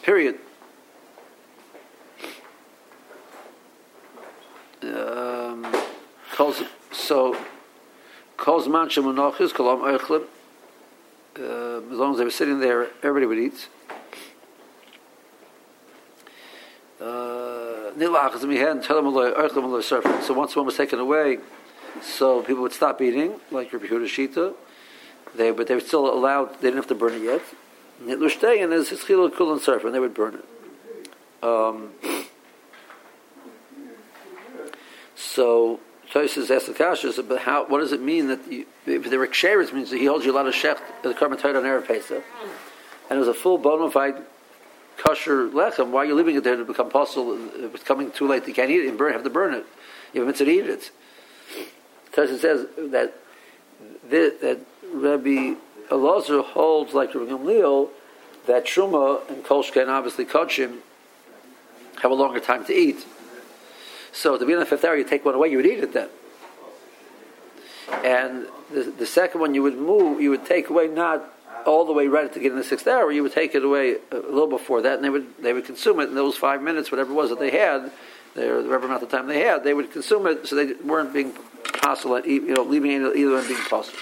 Period. 0.01 0.39
Um, 4.81 5.67
so, 6.91 7.37
calls 8.37 8.67
mancha 8.69 9.01
monachis 9.01 9.51
kalam 9.51 9.97
eichlim. 9.97 10.25
As 11.35 11.97
long 11.97 12.13
as 12.13 12.17
they 12.17 12.23
were 12.23 12.31
sitting 12.31 12.59
there, 12.59 12.87
everybody 13.03 13.25
would 13.25 13.37
eat. 13.39 13.67
Uh, 17.01 17.88
so 20.25 20.33
once 20.33 20.55
one 20.55 20.65
was 20.65 20.77
taken 20.77 20.99
away, 20.99 21.39
so 22.01 22.41
people 22.41 22.61
would 22.63 22.73
stop 22.73 23.01
eating, 23.01 23.39
like 23.51 23.71
Huda 23.71 24.05
Shita. 24.05 24.53
They, 25.35 25.51
but 25.51 25.67
they 25.67 25.75
were 25.75 25.81
still 25.81 26.11
allowed. 26.11 26.55
They 26.55 26.67
didn't 26.67 26.77
have 26.77 26.87
to 26.87 26.95
burn 26.95 27.13
it 27.13 27.21
yet. 27.21 27.41
Nitlushtei 28.03 28.63
and 28.63 28.71
there's 28.71 28.89
Hischil 28.89 29.35
Kul 29.35 29.51
and 29.51 29.61
Surf, 29.61 29.83
and 29.83 29.93
they 29.93 29.99
would 29.99 30.13
burn 30.13 30.35
it. 30.35 30.45
Um, 31.43 31.91
so 35.15 35.79
Tosis 36.11 36.49
asked 36.49 36.67
the 36.67 36.73
Kasha, 36.73 37.21
but 37.23 37.41
how? 37.41 37.65
What 37.65 37.79
does 37.79 37.91
it 37.91 38.01
mean 38.01 38.27
that 38.27 38.51
you, 38.51 38.65
if 38.85 39.09
there 39.09 39.19
were 39.19 39.27
ksheres 39.27 39.73
means 39.73 39.89
that 39.91 39.97
he 39.97 40.05
holds 40.05 40.25
you 40.25 40.31
a 40.31 40.35
lot 40.35 40.47
of 40.47 40.53
shech 40.53 40.79
the 41.03 41.13
karmat 41.13 41.43
on 41.45 41.63
erev 41.63 41.85
Pesach, 41.85 42.23
and 43.09 43.17
it 43.17 43.19
was 43.19 43.27
a 43.27 43.33
full 43.33 43.57
bona 43.57 43.91
fide 43.91 44.23
kosher 44.99 45.49
lechem. 45.49 45.89
Why 45.89 46.01
are 46.01 46.05
you 46.05 46.15
leaving 46.15 46.35
it 46.35 46.43
there 46.43 46.55
to 46.55 46.65
become 46.65 46.89
possible? 46.89 47.31
Uh, 47.31 47.69
it's 47.73 47.83
coming 47.83 48.11
too 48.11 48.27
late. 48.27 48.47
You 48.47 48.53
can't 48.53 48.69
eat 48.69 48.81
it. 48.81 48.85
You 48.85 48.91
burn, 48.91 49.13
have 49.13 49.23
to 49.23 49.29
burn 49.29 49.53
it. 49.53 49.65
You 50.13 50.25
have 50.25 50.37
to 50.37 50.49
eat 50.49 50.67
it. 50.67 50.91
Tosis 52.11 52.39
says 52.39 52.67
that 52.91 53.13
that 54.09 54.59
Rabbi 54.93 55.55
Elazar 55.89 56.43
holds 56.43 56.93
like 56.93 57.13
Rabbi 57.15 57.31
Gamliel 57.31 57.89
that 58.45 58.65
Truma 58.65 59.27
and 59.29 59.43
Kolshka 59.43 59.81
and 59.81 59.91
obviously 59.91 60.25
Kodshim 60.25 60.79
have 62.01 62.11
a 62.11 62.15
longer 62.15 62.39
time 62.39 62.65
to 62.65 62.73
eat. 62.73 63.05
So 64.11 64.37
to 64.37 64.45
be 64.45 64.53
in 64.53 64.59
the 64.59 64.65
fifth 64.65 64.83
hour, 64.83 64.95
you 64.95 65.03
take 65.03 65.23
one 65.23 65.35
away, 65.35 65.49
you 65.49 65.57
would 65.57 65.65
eat 65.65 65.79
it 65.79 65.93
then. 65.93 66.09
And 68.03 68.47
the, 68.71 68.83
the 68.83 69.05
second 69.05 69.41
one 69.41 69.53
you 69.53 69.63
would 69.63 69.77
move, 69.77 70.21
you 70.21 70.29
would 70.31 70.45
take 70.45 70.69
away 70.69 70.87
not 70.87 71.31
all 71.69 71.85
the 71.85 71.93
way 71.93 72.07
right 72.07 72.33
to 72.33 72.39
get 72.39 72.51
in 72.51 72.57
the 72.57 72.63
sixth 72.63 72.87
hour. 72.87 73.11
You 73.11 73.21
would 73.23 73.33
take 73.33 73.53
it 73.53 73.63
away 73.63 73.97
a 74.11 74.15
little 74.15 74.47
before 74.47 74.81
that, 74.81 74.95
and 74.95 75.03
they 75.03 75.09
would 75.09 75.37
they 75.37 75.53
would 75.53 75.65
consume 75.65 75.99
it 75.99 76.09
in 76.09 76.15
those 76.15 76.35
five 76.35 76.61
minutes, 76.61 76.91
whatever 76.91 77.11
it 77.11 77.15
was 77.15 77.29
that 77.29 77.39
they 77.39 77.51
had, 77.51 77.91
whatever 78.33 78.85
amount 78.85 79.03
of 79.03 79.09
time 79.09 79.27
they 79.27 79.39
had, 79.39 79.63
they 79.63 79.73
would 79.73 79.91
consume 79.91 80.25
it, 80.27 80.47
so 80.47 80.55
they 80.55 80.73
weren't 80.83 81.13
being 81.13 81.31
possible, 81.81 82.19
you 82.25 82.53
know, 82.53 82.63
leaving 82.63 82.91
either 82.91 83.31
one 83.31 83.47
being 83.47 83.59
possible. 83.69 83.99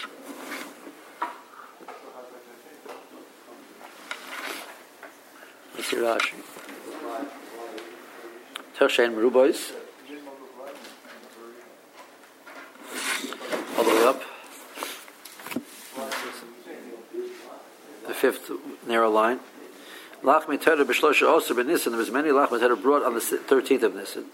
Toshen. 8.77 9.15
All 13.77 13.83
the 13.83 13.89
way 13.89 14.03
up. 14.03 14.21
The 18.06 18.06
fifth 18.17 18.51
narrow 18.87 19.09
line. 19.09 19.39
Lach 20.23 20.45
Mitera 20.45 20.83
B'Shlosha 20.83 21.23
Oser 21.23 21.53
B'Nissen. 21.53 21.91
There 21.91 21.97
was 21.97 22.11
many 22.11 22.29
Lach 22.29 22.49
Mitera 22.49 22.81
brought 22.81 23.03
on 23.03 23.13
the 23.13 23.19
13th 23.19 23.83
of 23.83 23.95
Nissen. 23.95 24.25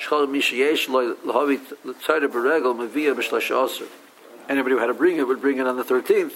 Shchol 0.00 0.26
Mishayesh 0.28 0.88
Lo 0.88 1.14
Lahavi 1.26 1.58
Tzara 1.84 2.28
B'Regel 2.28 2.74
Mevia 2.74 3.14
B'Shlosha 3.14 3.52
Oser. 3.52 3.86
Anybody 4.48 4.74
who 4.74 4.80
had 4.80 4.86
to 4.86 4.94
bring 4.94 5.16
it 5.16 5.26
would 5.26 5.40
bring 5.40 5.58
it 5.58 5.66
on 5.66 5.76
the 5.76 5.84
13th. 5.84 6.32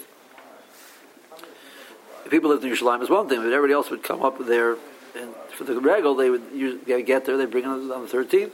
If 2.25 2.31
people 2.31 2.51
lived 2.51 2.65
in 2.65 2.71
Yerushalayim 2.71 3.03
is 3.03 3.11
one 3.11 3.29
thing, 3.29 3.39
but 3.39 3.53
everybody 3.53 3.73
else 3.73 3.91
would 3.91 4.03
come 4.03 4.23
up 4.23 4.39
there, 4.45 4.77
and 5.17 5.35
for 5.51 5.65
the 5.65 5.81
regal, 5.81 6.15
they 6.15 6.29
would 6.29 6.43
use, 6.53 6.81
get 6.87 7.25
there, 7.25 7.37
they 7.37 7.47
bring 7.47 7.65
it 7.65 7.69
on 7.69 7.89
the 7.89 7.95
13th. 7.95 8.53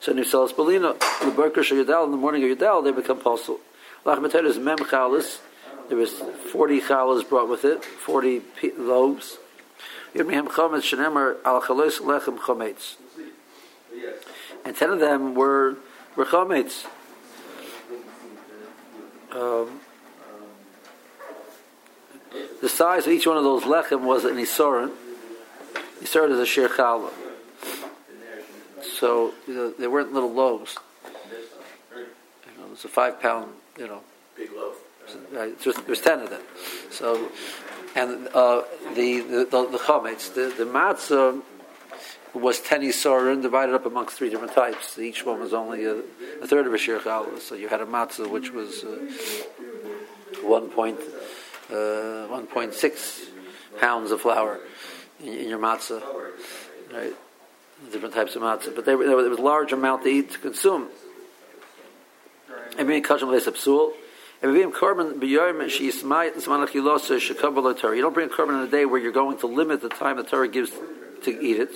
So 0.00 0.12
Nisalas 0.12 0.52
Belina, 0.52 0.98
the 1.24 1.30
Berkers 1.30 1.70
of 1.72 1.78
Yadal, 1.78 2.04
in 2.04 2.10
the 2.10 2.16
morning 2.16 2.44
of 2.50 2.58
Yadal, 2.58 2.84
they 2.84 2.92
become 2.92 3.18
postal. 3.18 3.60
Lachmeter 4.04 4.44
is 4.44 4.58
Mem 4.58 4.78
Chalas, 4.78 5.38
there 5.88 5.98
was 5.98 6.12
40 6.52 6.80
chalas 6.80 7.28
brought 7.28 7.48
with 7.48 7.64
it, 7.64 7.84
40 7.84 8.42
loaves. 8.78 9.38
And 10.14 10.28
10 14.76 14.90
of 14.90 15.00
them 15.00 15.34
were, 15.34 15.76
were 16.16 16.24
Chometz. 16.24 16.86
Um, 19.32 19.80
the 22.62 22.68
size 22.68 23.06
of 23.06 23.12
each 23.12 23.26
one 23.26 23.36
of 23.36 23.44
those 23.44 23.64
lechem 23.64 24.02
was 24.02 24.24
an 24.24 24.36
isorin. 24.36 24.92
Isorin 26.00 26.30
is 26.32 26.38
a 26.38 26.46
shir 26.46 26.68
challah. 26.68 27.12
So 28.98 29.34
you 29.46 29.54
know, 29.54 29.70
they 29.72 29.86
weren't 29.86 30.12
little 30.14 30.32
loaves. 30.32 30.78
You 31.94 31.98
know, 32.58 32.64
it 32.64 32.70
was 32.70 32.84
a 32.84 32.88
five 32.88 33.20
pound, 33.20 33.52
you 33.78 33.86
know. 33.86 34.00
Big 34.36 34.52
loaf. 34.52 34.85
Right, 35.32 35.60
just, 35.60 35.86
there's 35.86 36.00
ten 36.00 36.20
of 36.20 36.30
them. 36.30 36.42
So, 36.90 37.30
and 37.94 38.28
uh, 38.34 38.62
the 38.94 39.20
the 39.20 39.44
the, 39.50 39.78
chametz, 39.78 40.34
the, 40.34 40.52
the 40.56 40.70
matzah 40.70 41.42
was 42.34 42.60
ten 42.60 42.82
isorin 42.82 43.42
divided 43.42 43.74
up 43.74 43.86
amongst 43.86 44.16
three 44.16 44.30
different 44.30 44.52
types. 44.52 44.98
Each 44.98 45.24
one 45.24 45.40
was 45.40 45.54
only 45.54 45.84
a, 45.84 45.96
a 46.42 46.46
third 46.46 46.66
of 46.66 46.74
a 46.74 46.78
shir. 46.78 47.00
So 47.38 47.54
you 47.54 47.68
had 47.68 47.80
a 47.80 47.86
matzah 47.86 48.28
which 48.28 48.52
was 48.52 48.84
uh, 48.84 48.96
one 50.42 50.68
point 50.70 50.98
uh, 51.70 52.28
1.6 52.30 53.28
pounds 53.80 54.10
of 54.10 54.20
flour 54.20 54.60
in, 55.20 55.32
in, 55.32 55.48
your 55.48 55.58
matzah, 55.58 56.02
right? 56.92 57.14
Different 57.90 58.14
types 58.14 58.36
of 58.36 58.42
matzah, 58.42 58.74
but 58.74 58.84
they, 58.84 58.94
was 58.94 59.38
a 59.38 59.42
large 59.42 59.72
amount 59.72 60.04
to 60.04 60.08
eat 60.08 60.30
to 60.32 60.38
consume. 60.38 60.88
And 62.78 62.86
being 62.86 63.02
kashim 63.02 63.28
leisapsul, 63.28 63.92
and. 64.42 64.54
You 64.54 64.62
don't 68.02 68.14
bring 68.14 68.28
korban 68.28 68.50
in 68.50 68.68
a 68.68 68.70
day 68.70 68.84
where 68.84 69.00
you're 69.00 69.12
going 69.12 69.38
to 69.38 69.46
limit 69.46 69.80
the 69.80 69.88
time 69.88 70.16
the 70.16 70.24
Torah 70.24 70.48
gives 70.48 70.70
to 71.24 71.40
eat 71.40 71.58
it. 71.58 71.70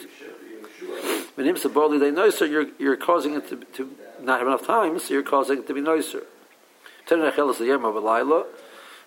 When 1.34 2.00
they 2.00 2.10
know 2.10 2.30
so 2.30 2.44
you're 2.44 2.66
you're 2.78 2.96
causing 2.96 3.34
it 3.34 3.48
to, 3.48 3.56
to 3.56 3.96
not 4.20 4.38
have 4.38 4.48
enough 4.48 4.66
time, 4.66 4.98
so 4.98 5.14
you're 5.14 5.22
causing 5.22 5.58
it 5.58 5.66
to 5.68 5.74
be 5.74 5.80
noiser. 5.80 6.24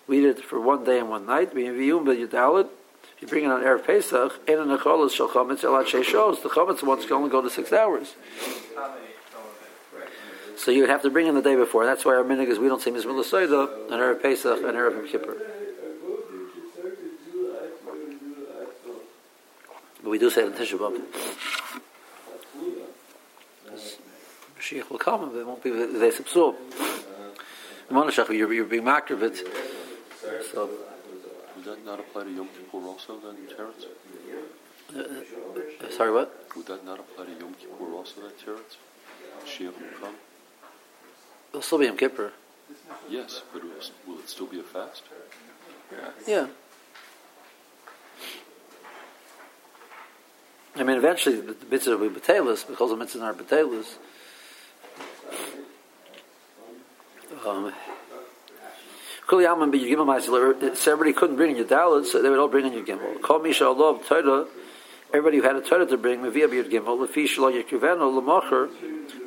We 0.06 0.18
eat 0.18 0.24
it 0.24 0.44
for 0.44 0.60
one 0.60 0.84
day 0.84 0.98
and 0.98 1.08
one 1.08 1.26
night. 1.26 1.50
If 1.54 1.56
you 1.56 3.28
bring 3.28 3.44
it 3.44 3.50
on 3.50 3.62
Erev 3.62 3.86
Pesach, 3.86 4.48
in 4.48 4.58
an 4.58 4.70
Acholas 4.70 5.14
Shal 5.14 5.28
Chometz 5.28 5.60
Elat 5.60 5.86
Sheishos, 5.86 6.42
the 6.42 6.48
Chometz 6.48 6.82
ones 6.82 7.06
can 7.06 7.14
only 7.14 7.30
go 7.30 7.40
to 7.40 7.48
six 7.48 7.72
hours. 7.72 8.14
So 10.56 10.70
you 10.70 10.80
would 10.82 10.90
have 10.90 11.02
to 11.02 11.10
bring 11.10 11.26
in 11.26 11.34
the 11.34 11.42
day 11.42 11.56
before. 11.56 11.84
That's 11.84 12.04
why 12.04 12.14
our 12.14 12.24
minig 12.24 12.48
is 12.48 12.58
we 12.58 12.68
don't 12.68 12.80
say 12.80 12.90
Mizmul 12.90 13.22
Soida 13.24 13.90
on 13.90 13.98
Erev 14.00 14.22
Pesach 14.22 14.58
and 14.58 14.76
Erev 14.76 14.96
Yom 14.96 15.08
Kippur. 15.08 15.36
But 20.02 20.10
we 20.10 20.18
do 20.18 20.30
say 20.30 20.42
it 20.42 20.46
in 20.46 20.52
Tisha 20.52 20.78
B'Av. 20.78 21.00
Mashiach 24.58 24.90
will 24.90 24.98
come, 24.98 25.30
but 25.30 25.38
it 25.38 25.46
won't 25.46 25.62
be 25.62 25.70
they 25.70 26.10
subsorb. 26.10 26.56
You're, 28.30 28.52
you're 28.52 28.64
being 28.64 28.84
marked 28.84 29.10
of 29.10 29.22
it. 29.22 29.36
So, 30.52 30.70
Would 31.56 31.64
that 31.64 31.84
not 31.84 32.00
apply 32.00 32.24
to 32.24 32.30
Yom 32.30 32.48
Kippur 32.48 32.78
also 32.86 33.18
then, 33.18 33.36
Terence? 33.54 33.86
Uh, 34.94 35.00
uh, 35.00 35.90
sorry, 35.90 36.12
what? 36.12 36.46
Would 36.56 36.66
that 36.66 36.84
not 36.84 37.00
apply 37.00 37.26
to 37.26 37.32
Yom 37.32 37.54
Kippur 37.54 37.92
also 37.92 38.22
then, 38.22 38.32
Terence? 38.42 38.76
Mashiach 39.44 39.66
will 39.66 39.98
come? 40.00 40.14
It'll 41.54 41.62
still 41.62 41.78
be 41.78 41.84
Yom 41.86 41.96
Kippur. 41.96 42.32
Yes, 43.08 43.42
but 43.52 43.62
will, 43.62 43.70
will 44.08 44.18
it 44.18 44.28
still 44.28 44.46
be 44.46 44.58
a 44.58 44.64
fast? 44.64 45.04
Yeah. 46.26 46.48
I 50.74 50.82
mean, 50.82 50.96
eventually 50.96 51.40
the 51.40 51.54
mitzvah 51.70 51.96
will 51.96 52.08
be 52.08 52.18
batelis 52.18 52.66
because 52.66 52.90
the 52.90 52.96
mitzvahs 52.96 53.22
are 53.22 53.34
batelis. 53.34 53.86
Um, 57.46 57.72
Kul 59.28 59.42
Yaman 59.42 59.70
be 59.70 59.78
Yigimel 59.78 60.06
Ma'aser. 60.06 60.88
Everybody 60.88 61.12
couldn't 61.12 61.36
bring 61.36 61.52
in 61.52 61.56
your 61.58 61.66
Dalit, 61.66 62.06
so 62.06 62.20
they 62.20 62.28
would 62.28 62.40
all 62.40 62.48
bring 62.48 62.66
in 62.66 62.72
your 62.72 62.84
Gimel. 62.84 63.22
Call 63.22 63.38
Misha 63.38 63.68
Allah 63.68 64.00
Torah. 64.04 64.46
Everybody 65.10 65.36
who 65.36 65.44
had 65.44 65.54
a 65.54 65.60
Torah 65.60 65.86
to 65.86 65.96
bring, 65.96 66.18
Mevia 66.18 66.48
B'Yud 66.48 66.68
Gimel, 66.68 67.06
Lefi 67.06 67.28
Shlo 67.28 67.52
Yekuvenu, 67.52 68.12
L'Mocher, 68.12 68.68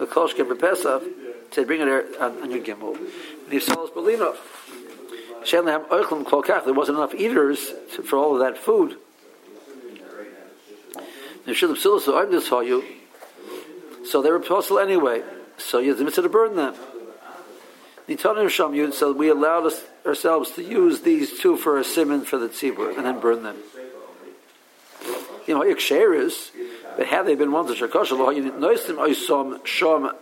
L'Kol 0.01 0.27
Shkem 0.27 0.49
B'Pesach, 0.53 1.07
to 1.51 1.65
bring 1.65 1.81
it 1.81 1.87
on, 2.19 2.41
on 2.41 2.51
your 2.51 2.61
Gimel. 2.61 2.97
Nisalas 3.49 3.91
Belino. 3.91 4.35
Shanley 5.45 5.71
have 5.71 5.87
Oichlim. 5.89 6.65
There 6.65 6.73
wasn't 6.73 6.97
enough 6.97 7.15
eaters 7.15 7.71
for 8.05 8.17
all 8.17 8.33
of 8.33 8.39
that 8.39 8.57
food. 8.57 8.97
So 11.45 12.59
you. 12.61 12.83
They 14.11 14.29
were 14.29 14.35
apostle 14.35 14.79
anyway. 14.79 15.23
So 15.57 15.79
you 15.79 15.95
have 15.95 16.13
to 16.13 16.29
burn 16.29 16.55
them. 16.55 16.75
So 18.91 19.11
we 19.13 19.29
allowed 19.29 19.65
us, 19.67 19.81
ourselves 20.05 20.51
to 20.51 20.63
use 20.63 21.01
these 21.01 21.39
two 21.39 21.57
for 21.57 21.77
a 21.77 21.83
simon 21.83 22.21
for 22.25 22.37
the 22.37 22.47
tzibur 22.47 22.95
and 22.95 23.05
then 23.05 23.19
burn 23.19 23.43
them. 23.43 23.57
You 25.45 25.53
know, 25.53 25.61
Yiksheris, 25.61 26.51
but 26.97 27.07
had 27.07 27.25
they 27.25 27.35
been 27.35 27.51
ones 27.53 27.69
that 27.69 27.77
Shakosha, 27.77 28.35
you 28.35 28.51
noticed 28.59 28.87
them, 28.87 28.97
Oisom, 28.97 29.59
Shom, 29.61 30.13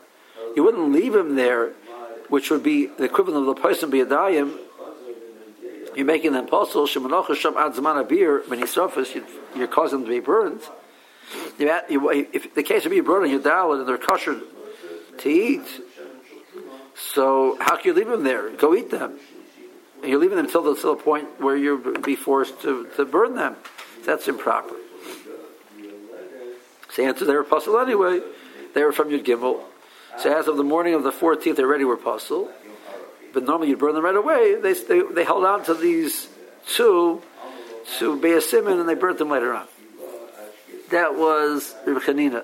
you 0.55 0.63
wouldn't 0.63 0.91
leave 0.91 1.15
him 1.15 1.35
there, 1.35 1.73
which 2.29 2.49
would 2.49 2.63
be 2.63 2.87
the 2.87 3.03
equivalent 3.03 3.47
of 3.47 3.55
the 3.55 3.61
person 3.61 3.89
be 3.89 4.01
a 4.01 4.05
dayim. 4.05 4.57
You're 5.95 6.05
making 6.05 6.33
them 6.33 6.45
apostle, 6.45 6.87
Shemanocha 6.87 7.35
Sham 7.35 7.53
Adzman 7.53 8.05
Abir, 8.05 8.47
when 8.49 8.59
he 8.59 8.65
surface, 8.65 9.15
you're 9.55 9.67
causing 9.67 9.99
them 9.99 10.07
to 10.07 10.13
be 10.13 10.19
burned. 10.19 10.61
If 11.57 12.53
the 12.53 12.63
case 12.63 12.85
of 12.85 12.91
being 12.91 13.03
burned 13.03 13.25
in 13.25 13.31
your 13.31 13.39
dalad 13.39 13.79
and 13.79 13.87
they're 13.87 13.97
kosher 13.97 14.39
to 15.19 15.29
eat, 15.29 15.65
so 16.95 17.57
how 17.59 17.77
can 17.77 17.87
you 17.87 17.93
leave 17.93 18.07
them 18.07 18.23
there? 18.23 18.49
Go 18.51 18.75
eat 18.75 18.91
them. 18.91 19.19
And 20.01 20.11
you're 20.11 20.19
leaving 20.19 20.37
them 20.37 20.45
until 20.45 20.63
the, 20.63 20.73
the 20.79 20.95
point 20.95 21.39
where 21.39 21.55
you'll 21.55 21.99
be 21.99 22.15
forced 22.15 22.61
to, 22.61 22.87
to 22.97 23.05
burn 23.05 23.35
them. 23.35 23.55
That's 24.05 24.27
improper. 24.27 24.75
So 26.91 27.03
answer 27.03 27.25
they 27.25 27.49
puzzle 27.49 27.79
anyway. 27.79 28.21
They 28.73 28.83
were 28.83 28.91
from 28.91 29.09
Yud 29.09 29.25
Gimel. 29.25 29.61
So 30.19 30.37
as 30.37 30.47
of 30.47 30.57
the 30.57 30.63
morning 30.63 30.93
of 30.93 31.03
the 31.03 31.11
14th, 31.11 31.55
they 31.55 31.63
already 31.63 31.83
were 31.83 31.97
puzzle. 31.97 32.49
But 33.33 33.43
normally 33.43 33.69
you'd 33.69 33.79
burn 33.79 33.95
them 33.95 34.05
right 34.05 34.15
away. 34.15 34.55
They, 34.55 34.73
they, 34.73 35.01
they 35.01 35.23
held 35.23 35.43
on 35.43 35.63
to 35.65 35.73
these 35.73 36.27
two 36.67 37.21
to 37.99 38.19
be 38.19 38.31
a 38.31 38.41
simon 38.41 38.79
and 38.79 38.87
they 38.87 38.95
burnt 38.95 39.17
them 39.17 39.29
later 39.29 39.53
on. 39.53 39.67
That 40.91 41.15
was 41.15 41.75
Reb 41.85 41.97
Chanina. 41.97 42.43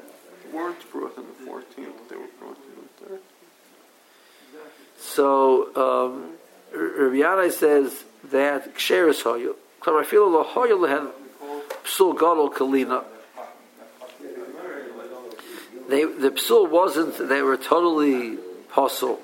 weren't 0.53 0.91
brought 0.91 1.17
on 1.17 1.25
the 1.25 1.51
14th, 1.51 2.09
they 2.09 2.15
were 2.15 2.27
brought 2.39 2.57
on 2.57 2.87
the 2.99 3.05
3rd. 3.05 3.19
So 4.99 5.75
um, 5.75 6.31
Yannai 6.73 7.51
says 7.51 8.03
that 8.31 8.75
ksheris 8.75 9.23
hoyu. 9.23 9.55
Klarafilu 9.81 10.31
lo 10.31 10.43
hoyu 10.43 10.79
lehen 10.79 11.09
psul 11.83 12.13
gadol 12.13 12.49
kalina. 12.51 13.03
They 15.91 16.05
the 16.05 16.31
psul 16.31 16.69
wasn't. 16.69 17.27
They 17.27 17.41
were 17.41 17.57
totally 17.57 18.37
puzzle. 18.69 19.19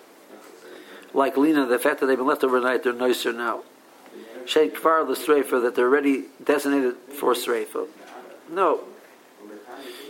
Like 1.13 1.37
Lina, 1.37 1.65
the 1.65 1.79
fact 1.79 2.01
that 2.01 2.07
they've 2.07 2.17
been 2.17 2.27
left 2.27 2.43
overnight, 2.43 2.83
they're 2.83 2.91
nicer 2.91 3.31
now. 3.31 3.63
Sheikh 4.45 4.75
Kfar 4.75 5.07
the 5.07 5.13
Sreifa, 5.13 5.61
that 5.61 5.75
they're 5.75 5.87
already 5.87 6.25
designated 6.43 6.95
for 7.19 7.33
Sreifa. 7.33 7.87
No. 8.51 8.81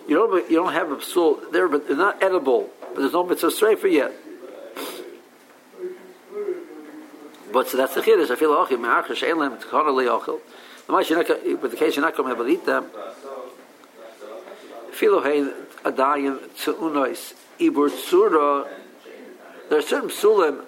You 0.08 0.16
don't, 0.16 0.50
you 0.50 0.58
don't 0.58 0.74
have 0.74 0.92
a 0.92 0.96
psul 0.96 1.52
there, 1.52 1.68
but 1.68 1.88
they're 1.88 1.96
not 1.96 2.24
edible. 2.24 2.72
But 2.82 3.02
there's 3.02 3.14
no 3.14 3.24
mitzvah 3.24 3.48
Sreifa 3.48 3.92
yet. 3.92 4.14
But 7.54 7.68
so 7.68 7.78
that's 7.78 7.94
the 7.94 8.02
chiddush. 8.02 8.32
I 8.32 8.36
feel 8.36 8.54
okay. 8.54 8.78
Me'achar 8.78 9.16
she'en 9.16 9.38
lehem 9.38 9.60
not, 11.18 11.28
gonna- 11.28 11.56
with 11.58 11.72
the 11.72 11.78
case 11.78 11.96
you're 11.96 12.06
not 12.06 12.16
going 12.18 12.30
to 12.30 12.36
be 12.36 12.42
able 12.42 12.46
to 12.46 12.60
eat 12.60 12.66
them. 12.66 12.90
Filo 14.92 15.22
hein 15.22 15.67
adayin 15.84 16.40
tzu'unois 16.56 17.34
ibur 17.60 17.90
tzura. 17.90 18.68
There 19.70 19.80
are 19.80 19.82
certain 19.82 20.10
psulim 20.10 20.66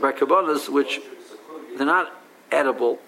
by 0.00 0.12
kabbanas 0.12 0.68
which 0.68 1.00
they're 1.76 1.86
not 1.86 2.12
edible, 2.50 2.98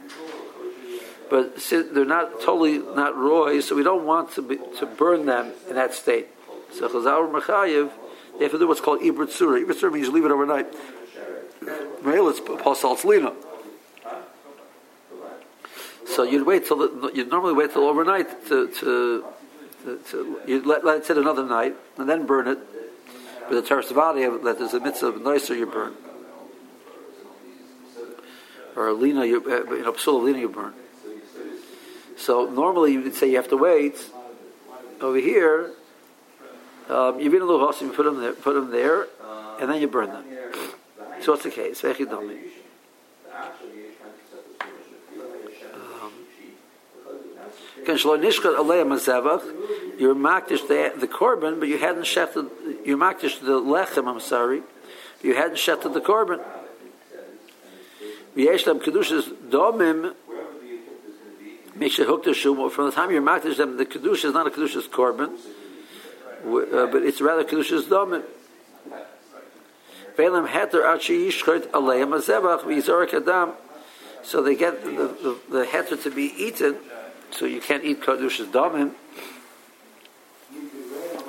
but 1.31 1.57
they're 1.57 2.05
not 2.05 2.41
totally 2.41 2.79
not 2.79 3.17
roy, 3.17 3.61
so 3.61 3.77
we 3.77 3.83
don't 3.83 4.05
want 4.05 4.33
to 4.33 4.43
be, 4.43 4.59
to 4.79 4.87
burn 4.87 5.27
them 5.27 5.53
in 5.69 5.75
that 5.77 5.95
state. 5.95 6.29
So 6.73 6.89
chazal 6.89 7.31
mechayev, 7.31 7.91
they 8.39 8.45
have 8.45 8.53
to 8.53 8.59
do 8.59 8.67
what's 8.67 8.81
called 8.81 9.01
ibur 9.01 9.27
tzura. 9.27 9.65
Ibur 9.65 9.75
tzura 9.75 9.93
means 9.93 10.09
leave 10.09 10.25
it 10.25 10.31
overnight. 10.31 10.67
It's 11.61 12.41
pasal. 12.41 13.35
So 16.07 16.23
you'd 16.25 16.47
wait 16.47 16.67
till 16.67 16.79
the, 16.79 17.13
you'd 17.15 17.31
normally 17.31 17.53
wait 17.53 17.73
till 17.73 17.85
overnight 17.85 18.47
to 18.49 18.69
to, 18.69 19.25
to, 19.85 20.41
you'd 20.47 20.67
let, 20.67 20.85
let 20.85 20.99
it 20.99 21.07
sit 21.07 21.17
another 21.17 21.45
night 21.45 21.75
and 21.97 22.09
then 22.09 22.27
burn 22.27 22.49
it. 22.49 22.59
With 23.51 23.67
the 23.67 23.75
tersavadi 23.75 24.43
that 24.45 24.59
there's 24.59 24.75
a 24.75 24.81
mitzvah 24.81 25.07
of 25.07 25.23
nicer 25.23 25.55
you 25.55 25.65
burn, 25.65 25.95
or 28.77 28.89
a 28.89 28.93
lina 28.93 29.25
you 29.25 29.43
uh, 29.43 29.75
you 29.75 29.85
know 29.85 29.93
psul 29.93 30.23
lina 30.23 30.39
you 30.39 30.51
burn. 30.51 30.75
So 32.19 32.45
normally 32.47 32.93
you 32.93 33.01
would 33.03 33.15
say 33.15 33.31
you 33.31 33.37
have 33.37 33.49
to 33.49 33.57
wait. 33.57 33.97
Over 35.01 35.19
here, 35.19 35.71
um, 36.91 37.21
you 37.21 37.31
a 37.31 37.33
little 37.33 37.61
house, 37.61 37.81
you 37.81 37.91
put 37.91 38.05
them 38.05 38.21
there, 38.21 38.33
put 38.33 38.55
them 38.55 38.71
there, 38.71 39.07
and 39.61 39.71
then 39.71 39.81
you 39.81 39.89
burn 39.89 40.09
them. 40.09 40.25
So 41.23 41.33
what's 41.33 41.45
the 41.45 41.51
case? 41.51 41.83
You're 49.99 50.15
makdish 50.15 50.69
the, 50.69 50.93
the 50.97 51.09
korban, 51.09 51.59
but 51.59 51.69
you 51.69 51.79
hadn't 51.79 52.05
shefted. 52.05 52.51
You're 52.85 52.99
makdish 52.99 53.41
the 53.41 53.61
lechem. 53.61 54.09
I'm 54.09 54.21
sorry, 54.21 54.63
you 55.23 55.35
hadn't 55.35 55.57
shefted 55.57 55.93
the 55.95 56.01
korban. 56.01 56.41
V'yeshlem 58.37 58.81
kedushas 58.81 59.29
domim. 59.51 60.15
From 62.71 62.87
the 62.87 62.93
time 62.93 63.11
you're 63.11 63.23
makdish 63.23 63.57
them, 63.57 63.77
the 63.77 63.87
kedusha 63.87 64.27
is 64.27 64.35
not 64.35 64.47
a 64.47 64.51
kedushas 64.51 64.89
korban, 64.89 65.39
uh, 66.45 66.87
but 66.87 67.03
it's 67.03 67.21
rather 67.21 67.45
kedushas 67.45 67.83
domim. 67.83 68.25
Balaam 70.17 70.47
heter 70.49 70.85
achi 70.85 71.29
yishchot 71.29 71.69
aleim 71.69 72.11
azevach 72.17 72.63
v'yizorek 72.63 73.15
adam. 73.15 73.53
So 74.23 74.43
they 74.43 74.57
get 74.57 74.83
the, 74.83 74.91
the, 74.91 75.39
the 75.51 75.65
heter 75.65 75.97
to 76.03 76.11
be 76.11 76.33
eaten, 76.37 76.77
so 77.31 77.45
you 77.47 77.61
can't 77.61 77.85
eat 77.85 78.01
kadush's 78.03 78.49
damim. 78.49 78.93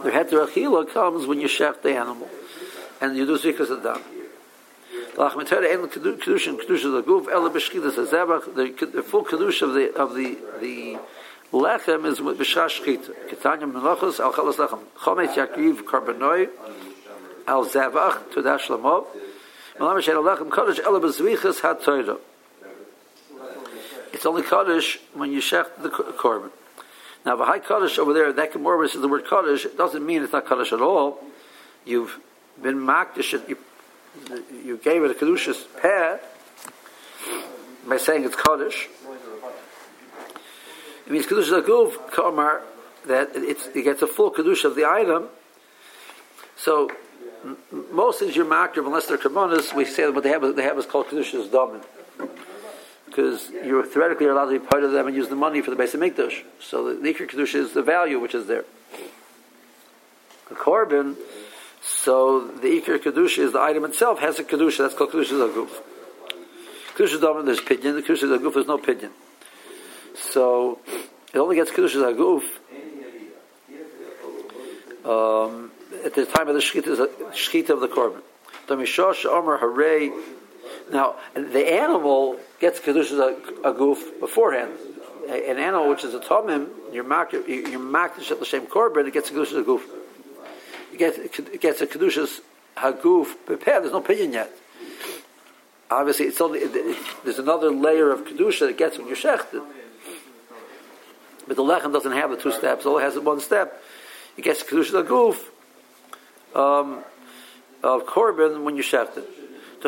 The 0.04 0.12
heter 0.12 0.48
achila 0.48 0.90
comes 0.92 1.26
when 1.26 1.40
you 1.42 1.48
shech 1.48 1.82
the 1.82 1.96
animal, 1.96 2.30
and 3.02 3.18
you 3.18 3.26
do 3.26 3.38
zikas 3.38 3.70
adam. 3.78 4.02
The 5.16 5.30
full 9.06 9.26
kedusha 9.26 9.62
of 9.64 9.74
the 9.74 9.94
of 9.96 10.16
the 10.16 10.38
the 10.62 10.98
lechem 11.52 12.06
is 12.06 12.22
with 12.22 12.38
b'shash 12.38 12.80
shchita. 12.82 13.12
Ketanya 13.30 13.70
menachos 13.70 14.20
al 14.22 14.32
chalas 14.32 14.56
lechem. 14.56 14.80
Chomet 15.00 15.34
yakriv 15.34 15.84
karbonoi 15.84 16.50
al 17.48 17.66
zavach 17.66 18.32
to 18.32 18.42
dash 18.42 18.68
lamov. 18.68 19.08
Malam 19.78 20.02
shen 20.02 20.16
alechem 20.16 20.50
kodesh 20.50 20.80
ela 20.80 21.02
b'zvichas 21.02 21.60
hat 21.60 21.82
toira. 21.82 22.18
It's 24.20 24.26
only 24.26 24.44
kaddish 24.44 25.00
when 25.14 25.32
you 25.32 25.40
shech 25.40 25.82
the 25.82 25.88
korban. 25.88 26.52
Now, 27.26 27.38
the 27.38 27.46
high 27.46 27.60
kaddish 27.60 27.98
over 27.98 28.12
there, 28.12 28.34
that 28.34 28.54
more 28.60 28.84
is 28.84 28.92
the 28.92 29.08
word 29.08 29.26
kaddish. 29.26 29.64
It 29.64 29.78
doesn't 29.78 30.06
mean 30.06 30.24
it's 30.24 30.34
not 30.34 30.46
kaddish 30.46 30.74
at 30.74 30.82
all. 30.82 31.24
You've 31.86 32.20
been 32.62 32.80
makdish. 32.80 33.32
You, 33.48 33.58
you 34.62 34.76
gave 34.76 35.04
it 35.04 35.12
a 35.12 35.14
kedushas 35.14 35.64
peh 35.82 36.18
by 37.88 37.96
saying 37.96 38.26
it's 38.26 38.36
kaddish. 38.36 38.90
It 41.06 41.12
means 41.14 41.26
kedusha 41.26 41.64
aguf 41.64 42.12
kamar 42.12 42.62
that 43.06 43.30
it 43.34 43.74
gets 43.74 44.02
a 44.02 44.08
full 44.08 44.32
kedusha 44.32 44.66
of 44.66 44.76
the 44.76 44.84
item. 44.84 45.30
So 46.58 46.92
most 47.94 48.20
things 48.20 48.36
you're 48.36 48.54
unless 48.54 49.06
they're 49.06 49.18
kimonas, 49.18 49.74
we 49.74 49.86
say 49.86 50.10
what 50.10 50.24
they 50.24 50.30
have 50.32 50.58
they 50.58 50.64
have 50.64 50.78
is 50.78 50.86
called 50.86 51.08
kedusha's 51.08 51.48
damin 51.48 51.86
because 53.20 53.50
you're 53.66 53.86
theoretically 53.86 54.28
allowed 54.28 54.46
to 54.46 54.58
be 54.58 54.66
part 54.66 54.84
of 54.84 54.94
them 54.94 55.08
and 55.08 55.16
use 55.16 55.28
the 55.28 55.36
money 55.36 55.62
for 55.62 55.72
the 55.72 55.76
base 55.76 55.94
of 55.94 56.00
mikdash. 56.00 56.42
So 56.62 56.94
the 56.94 57.14
ikr 57.14 57.30
kedusha 57.30 57.56
is 57.56 57.74
the 57.74 57.82
value 57.82 58.18
which 58.18 58.34
is 58.34 58.48
there. 58.48 58.64
The 60.48 60.56
korban, 60.56 61.18
so 61.82 62.48
the 62.48 62.80
ikr 62.80 63.00
kedusha 63.00 63.40
is 63.40 63.52
the 63.52 63.60
item 63.60 63.84
itself 63.84 64.20
has 64.20 64.40
a 64.40 64.44
kedusha. 64.46 64.78
That's 64.78 64.96
called 64.96 65.12
kedusha 65.12 65.34
zaguf. 65.34 65.70
Kedusha 66.96 67.20
damin 67.20 67.46
there's 67.46 67.60
pidyon. 67.60 67.96
The 67.96 68.04
kedusha 68.04 68.38
zaguf 68.38 68.54
there's 68.54 68.68
no 68.68 68.78
pidyon. 68.78 69.12
So 70.16 70.80
it 71.34 71.40
only 71.40 71.58
gets 71.58 71.72
kedusha 71.72 72.16
zaguf 72.16 72.44
um, 75.06 75.72
at 76.06 76.14
the 76.14 76.26
time 76.26 76.48
of 76.48 76.56
the 76.56 76.62
shechita 76.62 77.70
of 77.70 77.82
the 77.82 77.90
korban. 77.90 78.22
The 78.68 78.76
mishosh 78.76 79.26
omer 79.26 79.60
harei 79.60 80.10
Now, 80.92 81.16
the 81.34 81.72
animal 81.72 82.38
gets 82.60 82.80
kedusha 82.80 83.64
a, 83.64 83.70
a 83.70 83.74
goof 83.74 84.20
beforehand. 84.20 84.74
A- 85.28 85.50
An 85.52 85.58
animal 85.58 85.90
which 85.90 86.04
is 86.04 86.14
a 86.14 86.20
tomim, 86.20 86.70
you're 86.92 87.04
marked, 87.04 87.34
you're 87.34 87.80
marked 87.80 88.18
the 88.18 88.46
same 88.46 88.66
korban, 88.68 89.08
it 89.08 89.14
gets 89.14 89.30
a 89.30 89.34
kedusha 89.34 89.60
a 89.60 89.64
goof. 89.64 89.84
It 90.92 90.98
gets, 90.98 91.18
it 91.18 91.62
gets 91.62 91.82
a 91.82 91.88
kedusha 91.88 92.42
haguf 92.78 93.36
prepared. 93.46 93.84
There's 93.84 93.94
no 93.94 94.00
opinion 94.00 94.34
yet. 94.34 94.52
Obviously, 95.92 96.26
it's 96.26 96.40
only 96.42 96.60
it, 96.60 96.76
it, 96.76 96.98
there's 97.24 97.40
another 97.40 97.72
layer 97.72 98.12
of 98.12 98.26
kedusha 98.26 98.68
that 98.68 98.78
gets 98.78 98.98
when 98.98 99.08
you're 99.08 99.16
shechted. 99.16 99.66
But 101.48 101.56
the 101.56 101.64
lechem 101.64 101.92
doesn't 101.92 102.12
have 102.12 102.30
the 102.30 102.38
two 102.38 102.52
steps; 102.52 102.86
it 102.86 102.90
only 102.90 103.04
has 103.04 103.18
one 103.18 103.40
step. 103.40 103.82
It 104.38 104.44
gets 104.44 104.64
kedusha 104.64 105.04
haguf 105.04 105.38
um, 106.56 107.04
of 107.84 108.06
korban 108.06 108.64
when 108.64 108.76
you're 108.76 108.84
shechted. 108.84 109.26
To 109.82 109.88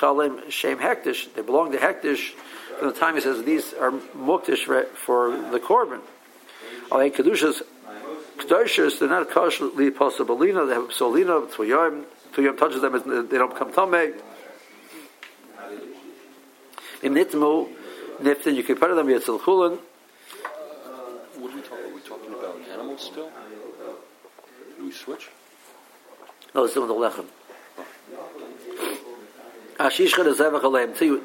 chalim 0.00 0.50
shem 0.50 0.78
hektish. 0.78 1.34
They 1.34 1.42
belong 1.42 1.72
to 1.72 1.78
hektish 1.78 2.32
from 2.78 2.88
the 2.88 2.94
time 2.94 3.14
he 3.14 3.20
says 3.20 3.42
these 3.44 3.72
are 3.74 3.92
muktish 4.16 4.64
for, 4.94 5.30
the 5.50 5.60
korban. 5.60 6.00
Alei 6.90 7.14
kedushas 7.14 7.62
kedushas 8.36 8.98
they're 8.98 9.08
not 9.08 9.30
kosher 9.30 9.66
li 9.66 9.90
possibilina. 9.90 10.66
They 10.66 10.74
have 10.74 10.90
solina 10.90 11.46
tuyam. 11.50 12.04
Tuyam 12.32 12.58
touches 12.58 12.80
them 12.80 13.28
they 13.28 13.38
don't 13.38 13.52
become 13.52 13.72
tamei. 13.72 14.14
Im 17.02 17.14
nitmu 17.14 17.68
niftin 18.20 18.54
you 18.54 18.62
can 18.62 18.76
put 18.76 18.94
them 18.94 19.06
yitzil 19.06 19.40
chulin. 19.40 19.78
Are 21.36 21.94
we 21.94 22.00
talking 22.00 22.32
about 22.32 22.60
animals 22.72 23.02
still? 23.02 23.30
Do 24.78 24.84
we 24.84 24.92
switch? 24.92 25.28
No, 26.54 26.64
it's 26.64 26.74
doing 26.74 26.86
the 26.86 26.94
lechem. 26.94 27.26
Ashishcha 29.78 30.22
the 30.22 30.30
zevach 30.30 30.62
aleim. 30.62 30.96
Till 30.96 31.18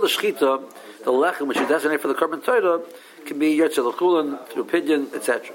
the 0.00 0.06
shchita, 0.06 0.62
the 1.04 1.10
lechem 1.10 1.48
which 1.48 1.58
is 1.58 1.68
designated 1.68 2.00
for 2.00 2.08
the 2.08 2.14
korban 2.14 2.44
Torah 2.44 2.80
can 3.26 3.38
be 3.40 3.56
yetzel 3.56 3.92
chulin 3.92 4.46
through 4.48 4.64
pidyon, 4.66 5.12
etc. 5.14 5.54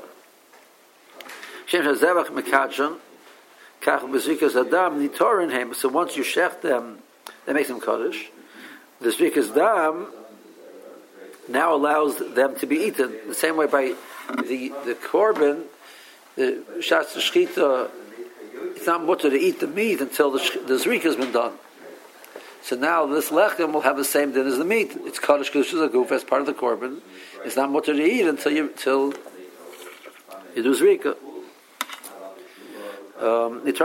Shem 1.66 1.86
zevach 1.86 2.28
mekadshon 2.28 2.98
kach 3.82 4.02
bezikas 4.02 4.56
adam 4.60 5.08
nitorin 5.08 5.52
hem. 5.52 5.74
So 5.74 5.88
once 5.88 6.18
you 6.18 6.24
shech 6.24 6.62
them, 6.62 7.00
that 7.46 7.56
makes 7.56 7.70
them 7.70 7.80
kaddish. 7.80 8.30
The 9.00 9.10
zvikas 9.10 9.56
dam 9.56 10.08
now 11.48 11.74
allows 11.74 12.18
them 12.18 12.56
to 12.58 12.66
be 12.66 12.76
eaten 12.76 13.16
the 13.28 13.34
same 13.34 13.56
way 13.56 13.68
by 13.68 13.96
the 14.44 14.74
the 14.86 14.96
korban, 14.96 15.64
the 16.36 16.64
shatz 16.80 17.16
shchita 17.16 17.90
it's 18.76 18.88
not 18.88 19.04
mutter 19.04 19.30
to 19.30 19.38
eat 19.38 19.60
the 19.60 19.68
meat 19.68 20.02
until 20.02 20.32
the, 20.32 20.40
the 20.66 20.76
zrika 20.76 21.04
has 21.04 21.16
been 21.16 21.32
done. 21.32 21.54
So 22.64 22.76
now 22.78 23.06
this 23.06 23.30
lechem 23.30 23.74
will 23.74 23.82
have 23.82 23.98
the 23.98 24.06
same 24.06 24.32
din 24.32 24.48
as 24.48 24.58
the 24.58 24.64
meat. 24.64 24.94
It's 25.02 25.20
kaddish 25.20 25.52
kedusha 25.52 25.92
goof 25.92 26.14
as 26.14 26.24
part 26.24 26.40
of 26.42 26.48
the 26.48 26.54
korban. 26.54 27.02
It's 27.44 27.58
not 27.58 27.70
mutter 27.70 27.94
to 27.94 28.02
eat 28.02 28.26
until 28.26 28.54
you 28.54 28.68
until 28.68 29.14
you 30.56 30.64
do 30.64 30.74
zrika. 30.74 31.18
Um, 33.22 33.66
like 33.66 33.76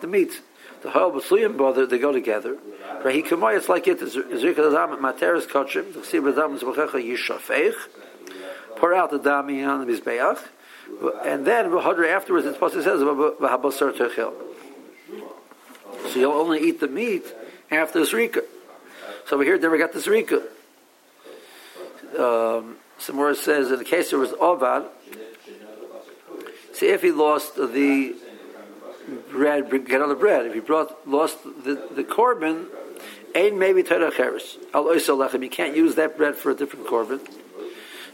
the 0.00 0.08
meat. 0.08 0.40
The 0.82 0.90
hal 0.90 1.12
b'sluyim 1.12 1.56
brother 1.56 1.86
they 1.86 1.98
go 1.98 2.12
together. 2.12 2.58
Rahi 3.02 3.24
kamay 3.24 3.56
it's 3.56 3.68
like 3.68 3.86
it. 3.86 4.00
Zrika 4.00 4.58
adam 4.58 4.98
materis 5.00 5.46
kachim. 5.46 5.94
The 5.94 6.00
ksib 6.00 6.28
adam 6.32 6.56
is 6.56 6.62
b'checha 6.62 6.90
yishafeich. 6.90 7.76
Pour 8.76 8.94
out 8.94 9.10
the 9.10 9.20
dami 9.20 9.64
on 9.66 9.86
the 9.86 9.92
mizbeach. 9.92 10.40
And 11.24 11.46
then 11.46 11.72
afterwards, 11.72 12.46
it's 12.46 12.56
supposed 12.56 12.74
to 12.74 12.82
says 12.82 13.00
v'habasar 13.00 13.92
techel. 13.92 14.32
So 16.08 16.18
you'll 16.18 16.32
only 16.32 16.60
eat 16.60 16.80
the 16.80 16.88
meat 16.88 17.24
after 17.70 18.00
the 18.00 18.06
zrika. 18.06 18.42
So 19.26 19.36
over 19.36 19.44
here, 19.44 19.58
never 19.58 19.78
got 19.78 19.92
the 19.92 20.00
zrika. 20.00 20.42
Um, 22.18 22.76
some 22.98 23.16
more 23.16 23.34
says 23.34 23.70
in 23.70 23.78
the 23.78 23.84
case 23.84 24.10
there 24.10 24.18
was 24.18 24.32
ovad. 24.32 24.86
See 26.72 26.88
if 26.88 27.02
he 27.02 27.12
lost 27.12 27.56
the 27.56 28.16
bread, 29.30 29.70
get 29.86 30.02
on 30.02 30.08
the 30.08 30.14
bread. 30.14 30.46
If 30.46 30.54
he 30.54 30.60
brought 30.60 31.06
lost 31.08 31.42
the 31.44 31.74
the 31.94 32.04
korban, 32.04 32.66
ain 33.34 33.58
maybe 33.58 33.82
teracheres 33.82 34.56
al 34.74 34.86
oisalechem. 34.86 35.42
You 35.42 35.50
can't 35.50 35.76
use 35.76 35.94
that 35.96 36.16
bread 36.16 36.34
for 36.36 36.50
a 36.50 36.54
different 36.54 36.86
korban. 36.86 37.20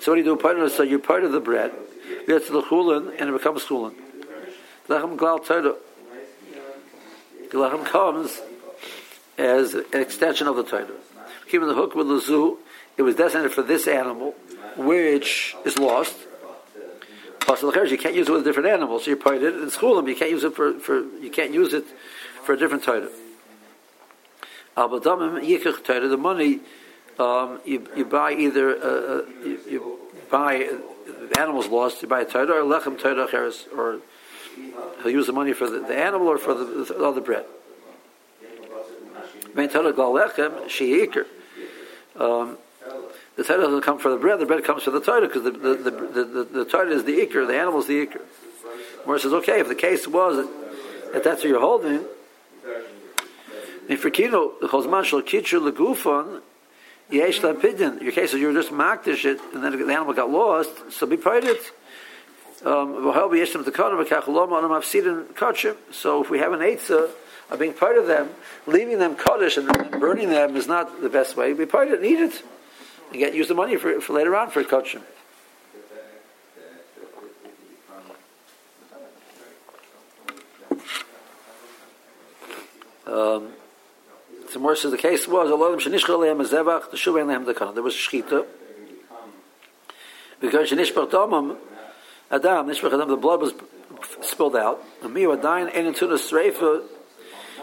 So 0.00 0.12
what 0.12 0.16
do 0.16 0.30
you 0.30 0.36
do? 0.36 0.68
So 0.68 0.82
you're 0.82 0.98
part 0.98 1.24
of 1.24 1.32
the 1.32 1.40
bread. 1.40 1.72
You 2.08 2.26
get 2.26 2.46
to 2.46 2.52
the 2.52 2.62
chulin 2.62 3.14
and 3.18 3.30
it 3.30 3.32
becomes 3.32 3.64
chulin. 3.64 3.94
Lechem 4.88 5.16
glal 5.16 5.38
Torah. 5.38 5.76
Lechem 7.50 7.84
comes 7.86 8.40
as 9.38 9.74
an 9.74 9.84
extension 9.94 10.46
of 10.46 10.56
the 10.56 10.64
Torah. 10.64 10.88
Keeping 11.48 11.68
the 11.68 11.74
hook 11.74 11.94
with 11.94 12.08
the 12.08 12.20
zoo, 12.20 12.58
it 12.96 13.02
was 13.02 13.16
designated 13.16 13.52
for 13.52 13.62
this 13.62 13.86
animal, 13.86 14.34
which 14.76 15.54
is 15.64 15.78
lost. 15.78 16.14
Plus, 17.40 17.62
you 17.62 17.98
can't 17.98 18.14
use 18.14 18.28
it 18.28 18.32
with 18.32 18.40
a 18.40 18.44
different 18.44 18.68
animal, 18.68 18.98
so 18.98 19.10
you 19.10 19.16
put 19.16 19.34
it 19.34 19.42
in 19.42 19.68
chulim. 19.68 20.08
You 20.08 20.16
can't 20.16 20.30
use 20.30 20.44
it 20.44 20.54
for, 20.54 20.78
for 20.78 21.00
you 21.00 21.30
can't 21.30 21.52
use 21.52 21.74
it 21.74 21.84
for 22.42 22.54
a 22.54 22.56
different 22.56 22.84
Torah. 22.84 23.08
The 24.76 26.16
money 26.18 26.60
um, 27.18 27.60
you, 27.64 27.86
you 27.96 28.04
buy 28.04 28.32
either 28.32 28.76
uh, 28.76 28.80
uh, 28.80 29.22
you, 29.44 29.60
you 29.68 29.98
buy 30.30 30.68
the 31.32 31.40
animal's 31.40 31.68
lost, 31.68 32.02
you 32.02 32.08
buy 32.08 32.22
a 32.22 32.24
Torah 32.24 32.62
or 32.62 32.80
lechem 32.80 32.98
Torah 32.98 33.28
cheres, 33.30 33.66
or 33.76 34.00
he'll 35.02 35.10
use 35.10 35.26
the 35.26 35.32
money 35.32 35.52
for 35.52 35.68
the, 35.68 35.80
the 35.80 35.96
animal 35.96 36.28
or 36.28 36.38
for 36.38 36.54
the, 36.54 36.64
the 36.64 37.04
other 37.04 37.20
bread. 37.20 37.44
Main 39.54 39.68
Torah 39.68 39.92
gal 39.92 40.12
lechem 40.12 40.66
sheikir. 40.66 41.26
Um, 42.16 42.58
the 43.36 43.44
Torah 43.44 43.62
doesn't 43.62 43.82
come 43.82 43.98
for 43.98 44.10
the 44.10 44.16
bread; 44.16 44.38
the 44.38 44.46
bread 44.46 44.64
comes 44.64 44.84
for 44.84 44.90
the 44.90 45.00
Torah 45.00 45.26
because 45.26 45.42
the 45.42 45.50
the, 45.50 45.74
the, 45.74 45.90
the, 45.90 46.24
the, 46.24 46.44
the 46.44 46.64
Torah 46.64 46.90
is 46.90 47.04
the 47.04 47.18
ikr, 47.18 47.46
the 47.46 47.58
animal 47.58 47.80
is 47.80 47.86
the 47.86 48.06
ikr. 48.06 48.20
It 49.06 49.20
says, 49.20 49.32
okay, 49.34 49.60
if 49.60 49.68
the 49.68 49.74
case 49.74 50.08
was 50.08 50.36
that, 50.36 51.12
that 51.12 51.24
that's 51.24 51.42
what 51.42 51.50
you're 51.50 51.60
holding, 51.60 52.06
in 53.88 53.98
Frikino, 53.98 54.58
the 54.60 54.68
Chosman 54.68 55.04
shall 55.04 55.20
kitcher 55.20 55.60
legufon, 55.60 56.40
yesh 57.10 57.40
lapidin. 57.40 58.00
Your 58.00 58.12
case 58.12 58.32
is 58.34 58.40
you 58.40 58.48
were 58.48 58.52
just 58.52 58.70
makdish 58.70 59.24
it, 59.24 59.40
and 59.52 59.62
then 59.62 59.72
the 59.72 59.92
animal 59.92 60.14
got 60.14 60.30
lost, 60.30 60.92
so 60.92 61.06
be 61.06 61.16
part 61.16 61.44
it. 61.44 61.72
Um, 62.64 62.94
so 65.92 66.22
if 66.22 66.30
we 66.30 66.38
have 66.38 66.52
an 66.52 66.60
eitzah 66.60 67.10
of 67.50 67.58
being 67.58 67.74
part 67.74 67.98
of 67.98 68.06
them, 68.06 68.30
leaving 68.66 68.98
them 68.98 69.16
kaddish 69.16 69.58
and 69.58 69.68
burning 70.00 70.30
them 70.30 70.56
is 70.56 70.66
not 70.66 71.02
the 71.02 71.10
best 71.10 71.36
way. 71.36 71.52
Be 71.52 71.66
part 71.66 71.88
of 71.88 71.94
it 71.94 72.04
eat 72.04 72.20
it. 72.20 72.42
And 73.10 73.18
get 73.18 73.34
use 73.34 73.48
the 73.48 73.54
money 73.54 73.76
for, 73.76 74.00
for 74.00 74.14
later 74.14 74.34
on 74.34 74.50
for 74.50 74.64
kachim. 74.64 75.02
Um, 83.06 83.52
so 84.54 84.60
more 84.60 84.76
says 84.76 84.92
the 84.92 84.98
case 84.98 85.26
was 85.26 85.50
Allah 85.50 85.76
shenishchal 85.78 86.20
lehem 86.20 86.38
zevach 86.46 86.88
the 86.92 86.96
shuv 86.96 87.14
lehem 87.14 87.44
dekana. 87.44 87.74
There 87.74 87.82
was 87.82 87.92
shchita 87.92 88.46
because 90.40 90.70
shenishbach 90.70 91.10
damam 91.10 91.56
adam 92.30 92.68
nishbach 92.68 92.94
adam 92.94 93.08
the 93.08 93.16
blood 93.16 93.40
was 93.40 93.52
spilled 94.22 94.54
out. 94.54 94.80
And 95.02 95.12
me 95.12 95.22
adayin 95.22 95.76
ein 95.76 95.86
into 95.86 96.06
the 96.06 96.14
streifa. 96.14 96.84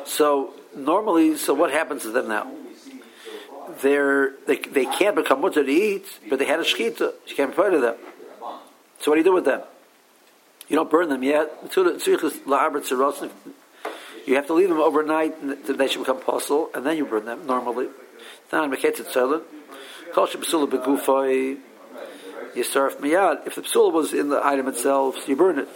So 0.04 0.54
normally, 0.76 1.38
so 1.38 1.54
what 1.54 1.72
happens 1.72 2.02
to 2.02 2.10
them 2.10 2.28
now? 2.28 2.52
They're, 3.82 4.34
they 4.46 4.58
they 4.58 4.86
can't 4.86 5.16
become 5.16 5.40
mutter 5.40 5.64
to 5.64 5.72
eat, 5.72 6.06
but 6.30 6.40
they 6.40 6.46
had 6.46 6.60
a 6.60 6.64
shchita. 6.64 7.14
You 7.26 7.36
can't 7.38 7.56
part 7.56 7.74
of 7.74 7.82
them. 7.82 7.96
So 9.00 9.12
what 9.12 9.16
do 9.16 9.20
you 9.20 9.24
do 9.24 9.32
with 9.32 9.46
them? 9.46 9.62
You 10.68 10.76
don't 10.76 10.92
burn 10.92 11.08
them 11.08 11.24
yet. 11.24 11.72
You 14.26 14.36
have 14.36 14.48
to 14.48 14.54
leave 14.54 14.70
them 14.70 14.80
overnight, 14.80 15.42
and 15.42 15.64
they 15.66 15.88
should 15.88 16.00
become 16.00 16.22
puzzle, 16.22 16.70
and 16.76 16.86
then 16.86 16.98
you 16.98 17.06
burn 17.06 17.26
them 17.26 17.46
normally. 17.48 17.88
You 22.54 22.64
serve 22.64 22.98
miyad. 23.00 23.48
If 23.48 23.56
the 23.56 23.62
psula 23.62 23.94
was 23.94 24.14
in 24.14 24.30
the 24.30 24.46
item 24.46 24.68
itself, 24.68 25.28
you 25.28 25.36
burn 25.36 25.60
it. 25.60 25.68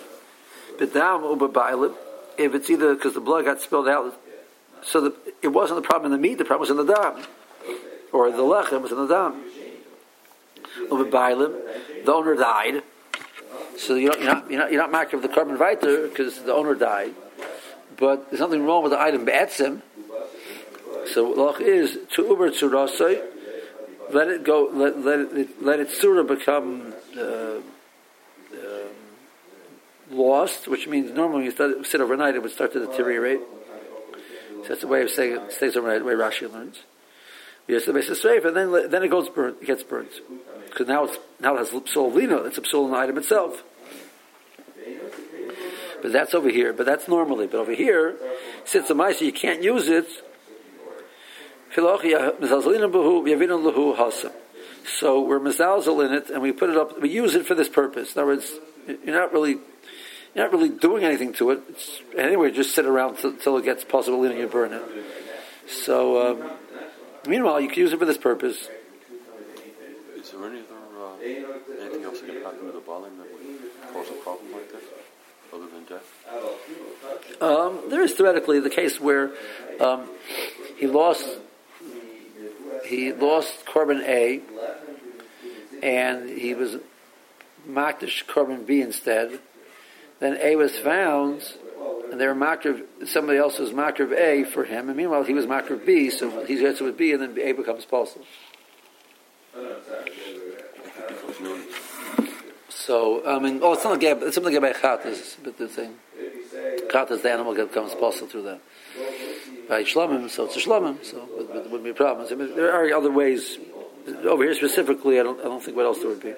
If 2.37 2.53
it's 2.53 2.69
either 2.69 2.95
because 2.95 3.13
the 3.13 3.21
blood 3.21 3.45
got 3.45 3.61
spilled 3.61 3.87
out, 3.87 4.19
so 4.83 5.01
the, 5.01 5.15
it 5.41 5.47
wasn't 5.47 5.81
the 5.81 5.87
problem 5.87 6.11
in 6.11 6.21
the 6.21 6.27
meat, 6.27 6.37
the 6.37 6.45
problem 6.45 6.61
was 6.61 6.69
in 6.69 6.85
the 6.85 6.93
dam, 6.93 7.25
or 8.11 8.29
the 8.29 8.37
lechem 8.39 8.81
was 8.81 8.91
in 8.91 8.97
the 8.97 9.07
dam. 9.07 9.41
The 12.03 12.13
owner 12.13 12.35
died, 12.35 12.83
so 13.77 13.95
you're 13.95 14.11
not 14.11 14.19
you're 14.19 14.33
not 14.33 14.51
you're 14.51 14.59
not, 14.59 14.71
you're 14.71 14.91
not 14.91 15.13
of 15.13 15.21
the 15.21 15.29
korban 15.29 15.57
writer 15.57 16.09
because 16.09 16.41
the 16.43 16.53
owner 16.53 16.75
died 16.75 17.15
but 17.97 18.29
there's 18.29 18.39
nothing 18.39 18.65
wrong 18.65 18.83
with 18.83 18.91
the 18.91 19.01
item 19.01 19.25
be'etzim. 19.25 19.81
So 21.13 21.29
loch 21.29 21.61
is 21.61 21.97
to 22.13 22.23
uber 22.23 22.49
to 22.49 22.67
let 24.11 24.27
it 24.27 24.43
go, 24.43 24.69
let 24.71 24.99
let 24.99 25.19
it 25.19 25.63
let 25.63 25.79
its 25.79 25.99
surah 25.99 26.23
become 26.23 26.93
uh, 27.17 27.21
um, 27.21 27.61
lost, 30.11 30.67
which 30.67 30.87
means 30.87 31.11
normally 31.11 31.45
you 31.45 31.83
sit 31.83 32.01
overnight, 32.01 32.35
it 32.35 32.41
would 32.41 32.51
start 32.51 32.73
to 32.73 32.85
deteriorate. 32.85 33.39
So 34.63 34.69
that's 34.69 34.83
a 34.83 34.87
way 34.87 35.01
of 35.01 35.09
saying 35.09 35.35
it 35.35 35.51
stays 35.51 35.75
overnight, 35.75 35.99
the 35.99 36.05
way 36.05 36.13
Rashi 36.13 36.51
learns. 36.51 36.83
Yes, 37.67 37.85
the 37.85 37.93
basis 37.93 38.21
safe, 38.21 38.45
and 38.45 38.55
then 38.55 38.89
then 38.89 39.03
it 39.03 39.09
goes 39.09 39.29
burnt. 39.29 39.57
It 39.61 39.65
gets 39.65 39.83
burnt 39.83 40.11
because 40.69 40.87
now 40.87 41.05
it's 41.05 41.17
now 41.39 41.55
it 41.55 41.59
has 41.59 41.69
psul 41.69 42.13
lino. 42.13 42.45
It's 42.45 42.57
a 42.57 42.61
psul 42.61 42.93
item 42.93 43.17
itself. 43.17 43.63
But 46.05 46.13
that's 46.13 46.35
over 46.35 46.49
here. 46.49 46.71
But 46.71 46.85
that's 46.85 47.07
normally. 47.07 47.47
But 47.47 47.57
over 47.57 47.73
here, 47.73 48.15
since 48.63 48.87
the 48.87 48.93
mice 48.93 49.21
you 49.21 49.33
can't 49.33 49.63
use 49.63 49.87
it. 49.87 50.05
So 51.75 51.81
we're 55.21 55.39
mezalzel 55.39 56.05
in 56.05 56.13
it, 56.13 56.29
and 56.29 56.41
we 56.43 56.51
put 56.51 56.69
it 56.69 56.77
up. 56.77 57.01
We 57.01 57.09
use 57.09 57.33
it 57.33 57.47
for 57.47 57.55
this 57.55 57.69
purpose. 57.69 58.15
In 58.15 58.21
other 58.21 58.31
words, 58.33 58.51
you're 58.87 59.19
not 59.19 59.33
really 59.33 59.57
you're 60.35 60.45
not 60.45 60.51
really 60.51 60.69
doing 60.69 61.03
anything 61.03 61.33
to 61.33 61.49
it. 61.49 61.61
It's, 61.69 62.01
anyway, 62.15 62.51
just 62.51 62.75
sit 62.75 62.85
around 62.85 63.17
until 63.23 63.57
it 63.57 63.65
gets 63.65 63.83
possible 63.83 64.23
and 64.23 64.37
you 64.37 64.47
burn 64.47 64.73
it. 64.73 64.83
So. 65.67 66.41
Um, 66.41 66.51
Meanwhile, 67.27 67.61
you 67.61 67.69
can 67.69 67.79
use 67.79 67.91
it 67.91 67.97
for 67.97 68.05
this 68.05 68.19
purpose. 68.19 68.69
Is 70.15 70.29
there 70.29 70.45
any 70.45 70.61
other 70.61 70.75
uh, 70.95 71.17
anything 71.23 72.03
else 72.03 72.21
that 72.21 72.27
can 72.27 72.43
happen 72.43 72.67
to 72.67 72.71
the 72.71 72.85
balim 72.85 73.17
that 73.17 73.25
would 73.33 73.93
cause 73.93 74.09
a 74.09 74.21
problem 74.21 74.51
like 74.51 74.71
this, 74.71 74.83
other 75.51 75.65
than 75.65 75.85
death? 75.85 76.05
Um, 77.41 77.89
there 77.89 78.01
is 78.01 78.13
theoretically 78.13 78.59
the 78.59 78.69
case 78.69 78.99
where 78.99 79.31
um, 79.79 80.09
he 80.77 80.87
lost 80.87 81.27
he 82.85 83.11
lost 83.13 83.65
Korban 83.65 84.01
A, 84.03 84.41
and 85.81 86.29
he 86.29 86.53
was 86.53 86.77
Makdish 87.67 88.25
korban 88.25 88.65
B 88.65 88.81
instead. 88.81 89.39
Then 90.19 90.37
A 90.41 90.55
was 90.55 90.77
found, 90.77 91.41
and 92.11 92.19
they 92.19 92.27
were 92.27 92.35
makriv, 92.35 92.83
somebody 93.07 93.37
else 93.37 93.59
was 93.59 93.71
makriv 93.71 94.11
A 94.13 94.43
for 94.43 94.63
him, 94.63 94.87
and 94.87 94.97
meanwhile 94.97 95.23
he 95.23 95.33
was 95.33 95.45
makriv 95.45 95.85
B, 95.85 96.09
so 96.09 96.45
he 96.45 96.57
gets 96.57 96.79
with 96.79 96.97
B, 96.97 97.11
and 97.11 97.21
then 97.21 97.37
A 97.39 97.51
becomes 97.51 97.85
possible. 97.85 98.25
So, 102.85 103.25
I 103.25 103.39
mean, 103.39 103.61
oh, 103.63 103.73
it's 103.73 103.83
not 103.83 103.95
a 103.95 103.97
gap. 103.97 104.19
it's 104.21 104.35
something 104.35 104.55
about 104.55 104.75
chatas, 104.75 105.37
but 105.43 105.57
the 105.57 105.67
thing. 105.67 105.95
Chatas, 106.91 107.23
the 107.23 107.31
animal 107.31 107.55
becomes 107.55 107.95
possible 107.95 108.27
through 108.27 108.43
that. 108.43 108.61
By 109.67 109.83
shlomim, 109.83 110.29
so 110.29 110.45
it's 110.45 110.55
a 110.55 110.59
shlomim, 110.59 111.03
so 111.03 111.27
it, 111.39 111.49
it 111.49 111.63
wouldn't 111.63 111.83
be 111.83 111.89
a 111.89 111.95
problem. 111.95 112.27
I 112.29 112.35
mean, 112.35 112.55
there 112.55 112.71
are 112.71 112.95
other 112.95 113.11
ways. 113.11 113.57
Over 114.07 114.43
here 114.43 114.53
specifically, 114.53 115.19
I 115.19 115.23
don't, 115.23 115.39
I 115.39 115.45
don't 115.45 115.63
think 115.63 115.75
what 115.75 115.87
else 115.87 115.97
there 115.97 116.09
would 116.09 116.21
be. 116.21 116.33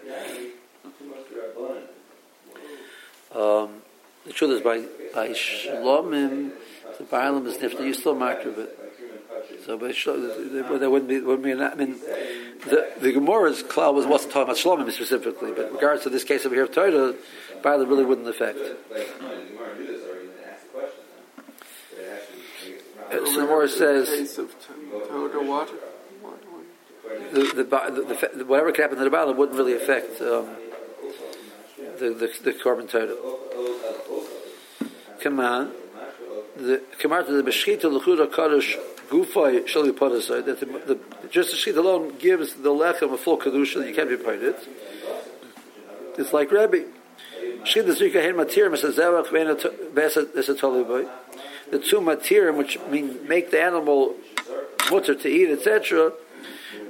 Um, 3.36 3.82
the 4.26 4.32
truth 4.32 4.52
is 4.52 4.62
by 4.62 4.86
by 5.14 5.30
shlomim, 5.32 6.52
the 6.98 7.04
Baalim 7.04 7.46
is 7.46 7.58
nifta. 7.58 7.86
You 7.86 7.94
still 7.94 8.16
makriv 8.16 8.58
it. 8.58 8.87
So 9.67 9.77
shlomim, 9.77 10.80
there 10.80 10.89
wouldn't 10.89 11.10
be 11.10 11.19
wouldn't 11.19 11.43
be. 11.43 11.51
An, 11.51 11.62
I 11.62 11.75
mean, 11.75 11.99
the 12.69 12.89
the 13.01 13.12
Gemara's 13.12 13.63
cloud 13.63 13.95
was 13.95 14.06
wasn't 14.06 14.32
talking 14.32 14.43
about 14.49 14.56
shlomim 14.56 14.89
specifically, 14.93 15.51
but 15.51 15.67
in 15.67 15.73
regards 15.73 16.03
to 16.03 16.10
this 16.10 16.23
case 16.23 16.45
over 16.45 16.56
here 16.56 16.63
of 16.63 16.71
Torah, 16.71 17.13
Baalim 17.62 17.89
really 17.89 18.06
wouldn't 18.06 18.30
affect. 18.30 18.60
So 18.60 18.75
the 23.10 23.41
Gemara 23.41 23.67
says. 23.67 24.38
The, 27.34 27.43
the, 27.43 27.63
the, 27.63 28.30
the, 28.36 28.45
whatever 28.45 28.71
could 28.71 28.82
happen 28.82 28.97
to 28.99 29.03
the 29.03 29.10
Baalim 29.10 29.36
wouldn't 29.36 29.58
really 29.58 29.73
affect 29.73 30.21
um, 30.21 30.47
the, 31.99 32.10
the, 32.10 32.32
the 32.41 32.53
Korban 32.53 32.89
Torah 32.89 33.15
command, 35.19 35.71
the 36.56 36.82
command 36.99 37.27
to 37.27 37.34
the 37.34 37.43
Beshchita 37.49 37.86
L'chura 37.86 38.34
Kaddish 38.34 38.77
Gufay 39.10 39.65
Shali 39.65 39.91
Padasai, 39.91 40.46
that 40.46 40.60
the, 40.60 40.65
the, 40.65 41.00
just 41.30 41.52
the 41.52 41.58
Shechita 41.58 41.78
alone 41.78 42.17
gives 42.17 42.54
the 42.56 42.70
Lechem 42.70 43.13
a 43.13 43.17
full 43.17 43.38
Kedusha 43.38 43.76
that 43.80 43.88
you 43.88 43.96
can't 43.96 44.10
be 44.10 44.15
it. 44.15 44.67
It's 46.17 46.34
like 46.34 46.52
Rabbi. 46.52 46.84
Shechita 47.63 47.96
Zrika 47.96 48.22
Hen 48.22 48.36
Matirim 48.36 48.74
is 48.74 48.84
a 48.84 48.91
Zevach 48.91 49.28
Vesat 49.28 51.10
The 51.72 51.80
two 51.80 52.00
Matirim, 52.00 52.58
which 52.58 52.80
mean 52.89 53.28
make 53.28 53.52
the 53.52 53.62
animal 53.62 54.15
mutter 54.91 55.15
to 55.15 55.28
eat, 55.30 55.50
etc., 55.50 56.13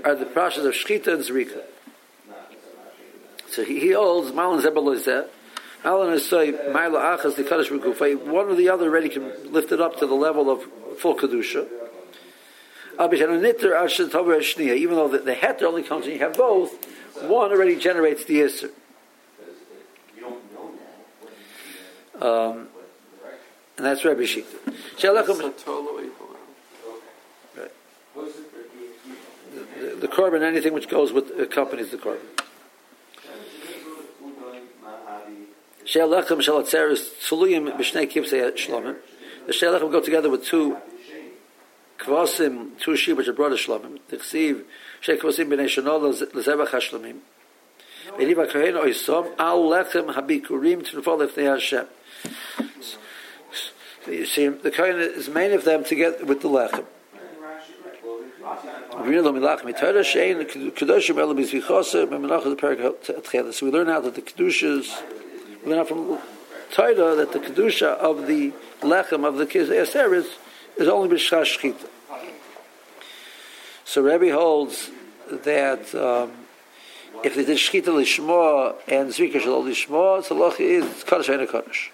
are 0.04 0.16
the 0.16 0.26
process 0.26 0.66
of 0.66 0.74
Shechita 0.74 1.14
and 1.14 1.24
Zrika. 1.24 1.62
So 3.50 3.64
he, 3.64 3.80
he 3.80 3.92
holds 3.92 4.34
Malan 4.34 4.62
Zebelozeh, 4.62 5.28
one 5.84 6.10
or 8.48 8.56
the 8.56 8.70
other 8.70 8.86
already 8.86 9.10
can 9.10 9.54
lift 9.54 9.72
it 9.72 9.80
up 9.80 9.98
to 10.00 10.08
the 10.08 10.16
level 10.16 10.50
of 10.50 10.64
full 10.98 11.16
kedusha. 11.16 11.68
Even 13.00 14.96
though 14.96 15.08
the, 15.08 15.20
the 15.20 15.36
heter 15.36 15.64
only 15.64 15.84
comes 15.84 16.06
when 16.06 16.14
you 16.14 16.20
have 16.20 16.36
both, 16.36 16.86
one 17.22 17.52
already 17.52 17.76
generates 17.76 18.26
the 18.26 18.44
iser. 18.44 18.70
Um, 22.20 22.68
and 23.78 23.86
that's 23.86 24.04
Rabbi 24.04 24.22
Shita. 24.22 24.46
The, 27.56 27.70
the, 29.80 29.96
the 29.96 30.08
anything 30.44 30.74
which 30.74 30.90
goes 30.90 31.14
with 31.14 31.40
accompanies 31.40 31.92
the 31.92 31.98
shlomim. 38.56 38.98
The 39.46 39.54
she'alechem 39.54 39.92
go 39.92 40.02
together 40.02 40.30
with 40.30 40.44
two 40.44 40.78
kvasim, 41.98 42.80
two 42.80 42.96
sheep 42.96 43.18
which 43.18 43.28
are 43.28 43.34
brought 43.34 43.50
to 43.50 43.56
shlomim. 43.56 44.00
T'chsiv 44.10 44.64
she'kvasim 45.02 45.50
b'nei 45.50 45.68
shenol 45.68 46.02
l'zebach 46.02 46.70
ha'shlomim. 46.70 47.18
V'niva 48.18 48.52
kohen 48.52 48.76
oisom 48.76 49.28
al 49.38 49.64
lechem 49.64 50.14
habikurim 50.14 50.84
t'nufol 50.84 51.28
lefnei 51.28 51.54
Hashem. 51.54 51.88
You 54.08 54.26
see, 54.26 54.48
the 54.48 54.72
kohen 54.72 55.00
is 55.00 55.30
main 55.30 55.52
of 55.52 55.66
them 55.66 55.84
together 55.84 56.26
with 56.26 56.42
the 56.42 56.48
lechem. 56.48 56.86
So 58.90 59.04
we 59.04 59.20
learn 59.20 59.44
out 63.90 64.04
that 64.04 64.16
the 64.16 64.22
kedushas 64.22 65.04
we 65.64 65.74
learn 65.74 65.86
from 65.86 66.20
Torah 66.72 67.16
that 67.16 67.34
the 67.34 67.40
kedusha 67.40 67.98
of 67.98 68.28
the 68.28 68.54
lechem 68.82 69.28
of 69.28 69.38
the 69.38 69.46
kizer 69.46 70.14
is 70.14 70.28
is 70.78 70.88
only 70.88 71.16
b'shchash 71.16 71.58
shchita. 71.58 71.88
So 73.86 74.02
Rebbe 74.02 74.32
holds 74.32 74.90
that 75.30 75.94
um, 75.96 76.34
if 77.24 77.36
they 77.36 77.46
did 77.46 77.58
shchita 77.58 77.86
lishma 77.86 78.76
and 78.88 79.10
zrika 79.10 79.40
shel 79.42 79.64
lishma, 79.64 80.24
so 80.24 80.36
loch 80.36 80.60
is 80.60 81.04
kaddish 81.04 81.30
and 81.30 81.42
a 81.42 81.48
kaddish. 81.48 81.92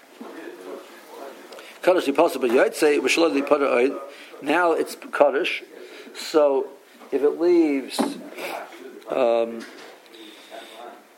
Kaddish 1.82 2.14
possible. 2.14 2.48
You'd 2.48 2.74
say 2.74 2.98
b'shalom 2.98 3.40
lipada 3.40 3.98
Now 4.42 4.72
it's 4.72 4.96
kaddish. 5.12 5.62
So 6.14 6.68
if 7.10 7.22
it 7.22 7.40
leaves, 7.40 7.98
um, 9.08 9.64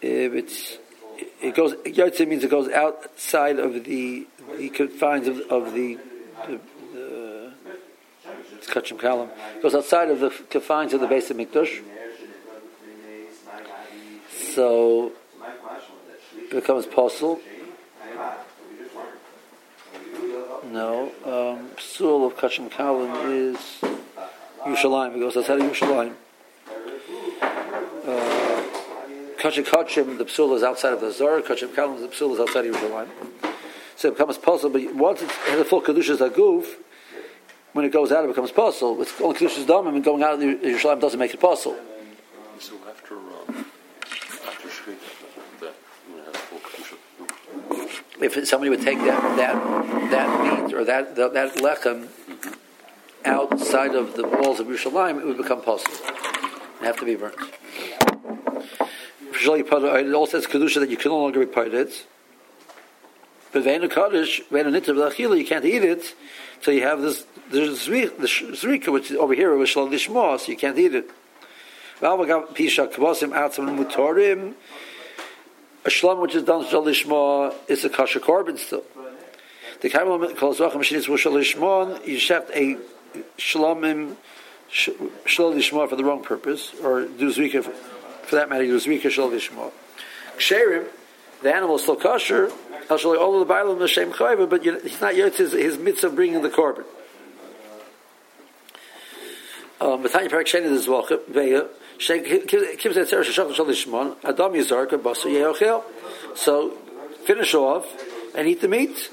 if 0.01 0.35
it's 0.35 0.79
it 1.41 1.55
goes 1.55 1.75
yotze 1.75 2.27
means 2.27 2.45
it 2.45 2.51
goes 2.51 2.71
outside 2.71 3.59
of 3.59 3.85
the 3.85 4.27
the 4.59 4.69
confines 4.71 5.29
of, 5.29 5.41
of 5.51 5.75
the, 5.75 5.99
the, 6.47 6.61
kachim 8.67 8.99
kalam 8.99 9.31
goes 9.63 9.75
outside 9.75 10.11
of 10.11 10.21
the 10.21 10.31
confines 10.51 10.93
of 10.93 11.01
the 11.01 11.07
base 11.07 11.31
of 11.31 11.37
mikdash. 11.37 11.83
So 14.31 15.13
becomes 16.51 16.87
possible. 16.87 17.41
No, 20.71 21.13
um, 21.25 21.71
psul 21.77 22.27
of 22.27 22.37
kachim 22.37 22.71
kalam 22.71 23.55
is 23.55 23.59
Yerushalayim. 24.65 25.17
It 25.17 25.21
goes 25.21 25.37
outside 25.37 25.61
of 25.61 25.71
Yerushalayim. 25.71 26.15
Kachim 29.47 29.65
Kachim, 29.65 30.19
the 30.19 30.25
psul 30.25 30.57
is 30.57 30.65
outside 30.65 30.93
of 30.93 31.01
the 31.01 31.13
Zohar. 31.13 31.41
Kachim 31.41 31.69
Kalim, 31.69 32.01
the 32.01 32.09
psul 32.09 32.33
is 32.35 32.41
outside 32.41 32.67
of 32.67 32.75
Yerushalayim. 32.75 33.09
So 33.95 34.09
it 34.09 34.13
becomes 34.13 34.39
possible. 34.39 34.71
But 34.71 34.95
once 34.95 35.23
it 35.23 35.31
has 35.31 35.61
a 35.61 35.65
full 35.65 35.83
kedusha 35.83 36.17
aguf, 36.17 36.67
when 37.77 37.85
it 37.85 37.93
goes 37.93 38.11
out, 38.11 38.25
it 38.25 38.29
becomes 38.29 38.51
possible. 38.53 39.01
It's 39.03 39.21
only 39.21 39.39
kedusha's 39.39 39.67
dam, 39.67 39.87
and 39.87 40.03
going 40.03 40.23
out 40.23 40.33
of 40.35 40.41
Yerushalayim 40.41 40.99
doesn't 40.99 41.21
make 41.21 41.35
it 41.35 41.41
possible. 41.41 41.77
So 42.59 42.75
after 42.89 43.17
um, 43.17 43.67
after 44.47 44.69
shkita, 44.69 45.61
that 45.61 45.75
when 46.09 46.21
it 46.21 46.25
has 46.25 46.37
full 46.37 46.59
kedusha. 46.59 48.39
If 48.39 48.49
somebody 48.49 48.71
would 48.71 48.81
take 48.81 48.99
that 49.01 49.37
that 49.37 50.11
that 50.11 50.65
meat 50.65 50.75
or 50.75 50.85
that 50.85 51.17
that, 51.17 51.35
that 51.35 51.57
lechem 51.57 52.09
outside 53.27 53.95
of 53.95 54.17
the 54.17 54.27
walls 54.27 54.59
of 54.59 54.69
Yerushalayim, 54.69 55.21
it 55.21 55.27
would 55.27 55.37
become 55.37 55.61
possible. 55.61 55.97
It 56.81 56.85
have 56.85 56.97
to 56.97 57.05
be 57.05 57.15
burnt. 57.15 57.37
It 59.39 60.15
also 60.15 60.41
says 60.41 60.47
kedusha 60.47 60.81
that 60.81 60.89
you 60.89 60.97
can 60.97 61.11
no 61.11 61.19
longer 61.19 61.41
be 61.41 61.47
parted. 61.47 61.93
But 63.53 63.67
when 63.67 63.89
Kaddish, 63.89 64.43
Vein 64.51 64.65
Nitzah 64.65 65.39
you 65.39 65.45
can't 65.45 65.65
eat 65.65 65.85
it 65.85 66.15
till 66.63 66.75
you 66.75 66.83
have 66.83 67.01
this, 67.01 67.25
the 67.51 67.61
Zrika, 67.61 68.93
which 68.93 69.11
is 69.11 69.17
over 69.17 69.35
here 69.35 69.55
was 69.57 69.69
Shalom 69.69 69.91
Lishma, 69.91 70.39
so 70.41 70.51
you 70.51 70.57
can't 70.57 70.79
eat 70.79 70.95
it. 70.95 71.11
A 75.85 75.91
Shalom 75.91 76.21
which 76.21 76.35
is 76.35 76.43
done 76.43 76.67
Shalom 76.67 76.87
Lishma 76.87 77.55
is 77.69 77.85
a 77.85 77.89
kosher 77.89 78.21
korban 78.21 78.59
still. 78.59 78.85
The 79.81 79.89
Kabbalah 79.91 80.35
calls 80.35 80.59
Racham 80.59 80.81
Shinitz 80.81 81.07
Shalom 81.19 81.39
Lishma, 81.39 82.07
you 82.07 82.19
shaft 82.19 82.51
a 82.55 82.77
Shalomim, 83.39 84.17
Shalom 84.69 85.55
Lishma 85.55 85.89
for 85.89 85.97
the 85.97 86.05
wrong 86.05 86.23
purpose, 86.23 86.73
or 86.83 87.07
do 87.07 87.31
Zrika, 87.33 87.63
for 87.63 88.35
that 88.35 88.49
matter, 88.49 88.65
do 88.65 88.77
Zrika 88.79 89.11
Shalom 89.11 89.33
Lishma. 89.33 89.71
Ksherim, 90.37 90.87
the 91.43 91.55
animal 91.55 91.77
is 91.77 91.83
still 91.83 91.97
kosher, 91.97 92.51
Actually, 92.91 93.19
all 93.19 93.35
of 93.35 93.41
the 93.41 93.47
Bible 93.47 93.83
is 93.83 93.91
Shem 93.91 94.13
Chayva, 94.13 94.49
but 94.49 94.63
he's 94.63 95.01
not 95.01 95.17
yet 95.17 95.35
his, 95.35 95.53
his 95.53 95.77
mitzvah 95.77 96.11
bringing 96.11 96.43
the 96.43 96.51
korban. 96.51 96.85
Um. 99.81 100.07
So, 106.37 106.71
finish 107.25 107.55
off 107.55 107.87
and 108.35 108.49
eat 108.49 108.61
the 108.61 108.69
meat. 108.69 109.11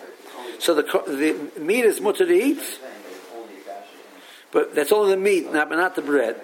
So 0.60 0.76
the, 0.76 0.84
the 0.84 1.60
meat 1.60 1.84
is 1.84 2.00
mutter 2.00 2.26
to 2.26 2.34
eat, 2.34 2.80
but 4.52 4.74
that's 4.74 4.92
only 4.92 5.12
the 5.12 5.20
meat, 5.20 5.52
not, 5.52 5.70
not 5.70 5.96
the 5.96 6.02
bread. 6.02 6.40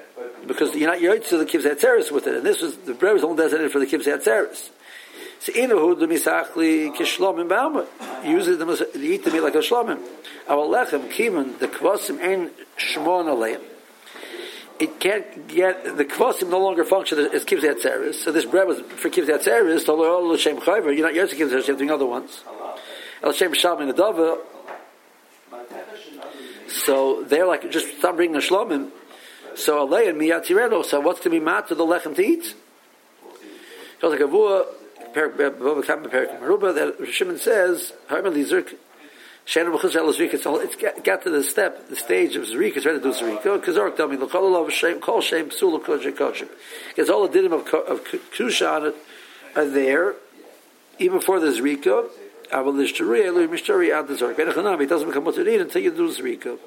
Because 0.46 0.76
you're 0.76 0.90
not 0.90 1.00
yoitz 1.00 1.30
to 1.30 1.38
the 1.38 1.46
kibz 1.46 1.64
hatzeres 1.64 2.12
with 2.12 2.28
it, 2.28 2.36
and 2.36 2.46
this 2.46 2.62
was 2.62 2.76
the 2.78 2.94
bread 2.94 3.14
was 3.14 3.24
only 3.24 3.38
designated 3.38 3.72
for 3.72 3.80
the 3.80 3.86
kibz 3.86 4.06
hatzeres. 4.06 4.70
So 5.40 5.54
inahu 5.54 5.98
the 5.98 6.06
misachli 6.06 6.94
kishlomim 6.94 7.48
ba'alma. 7.48 7.86
Usually 8.26 8.58
the 8.58 9.00
eat 9.00 9.24
the 9.24 9.32
meat 9.32 9.40
like 9.40 9.56
a 9.56 9.60
shlomim. 9.60 10.00
Our 10.50 10.66
lechem 10.66 11.10
kiman 11.10 11.60
the 11.60 11.68
kvasim 11.70 12.20
and 12.20 12.52
shmon 12.78 13.26
aleim. 13.26 13.62
It 14.80 15.00
can't 15.00 15.48
get 15.48 15.98
the 15.98 16.04
kvasim 16.04 16.50
no 16.50 16.60
longer 16.60 16.84
function 16.84 17.20
as 17.20 17.46
kibzat 17.46 17.82
tzeres. 17.82 18.16
So 18.16 18.34
this 18.34 18.44
bread 18.46 18.68
was 18.68 18.82
for 18.82 19.10
tzeres. 19.10 19.86
So 19.86 20.06
all 20.06 20.28
the 20.28 20.34
l'shem 20.34 20.58
chayver. 20.58 20.94
You're 20.94 21.06
not 21.06 21.16
yet 21.16 21.30
kibzat 21.30 21.66
you're 21.68 21.78
doing 21.78 21.92
other 21.92 22.06
ones. 22.06 22.44
El 23.24 23.32
shem 23.32 23.54
sham 23.54 23.82
in 23.82 23.88
the 23.96 24.42
So 26.68 27.24
they're 27.24 27.48
like 27.48 27.72
just 27.72 27.98
stop 28.00 28.18
bringing 28.18 28.36
a 28.36 28.40
shlomim. 28.40 28.90
So 29.56 29.88
alei 29.88 30.10
and. 30.10 30.86
So 30.86 31.00
what's 31.00 31.22
to 31.22 31.30
be 31.30 31.40
mat 31.40 31.70
to 31.70 31.76
the 31.76 31.86
lechem 31.86 32.14
to 32.16 32.22
eat? 32.22 32.56
Because 33.96 34.12
like 34.12 34.22
a 34.22 34.28
That 35.14 37.08
Shimon 37.12 37.38
says, 37.38 37.94
it's 39.52 41.02
got 41.04 41.24
to 41.24 41.30
the 41.30 41.44
step, 41.44 41.90
the 41.90 41.96
stage 41.96 42.36
of 42.36 42.44
Zerika, 42.44 42.78
it's 42.78 42.86
ready 42.86 43.00
to 43.00 43.04
do 43.04 43.12
Zerika. 43.12 43.60
Kazork 43.64 43.96
tell 43.98 44.08
me, 44.08 44.18
call 44.18 45.22
shame, 45.22 45.50
psula 45.50 45.84
kosher 45.84 46.12
kosher. 46.12 46.48
Because 46.90 47.10
all 47.10 47.28
the 47.28 47.40
dinim 47.40 47.54
of, 47.54 47.68
of 47.74 48.04
Kusha 48.04 48.72
on 48.72 48.86
it 48.88 48.96
are 49.56 49.66
there, 49.66 50.16
even 51.00 51.20
before 51.20 51.40
the 51.40 51.48
Zerika. 51.48 52.10
Avalish 52.52 52.98
Tari, 52.98 53.26
Eloi 53.26 53.48
Mishtari, 53.48 53.92
Ad 53.92 54.08
the 54.08 54.16
Zork. 54.16 54.40
It 54.40 54.90
doesn't 54.90 55.08
become 55.08 55.28
eat 55.28 55.62
until 55.62 55.82
you 55.84 55.92
do 55.92 56.10
Zerika. 56.10 56.58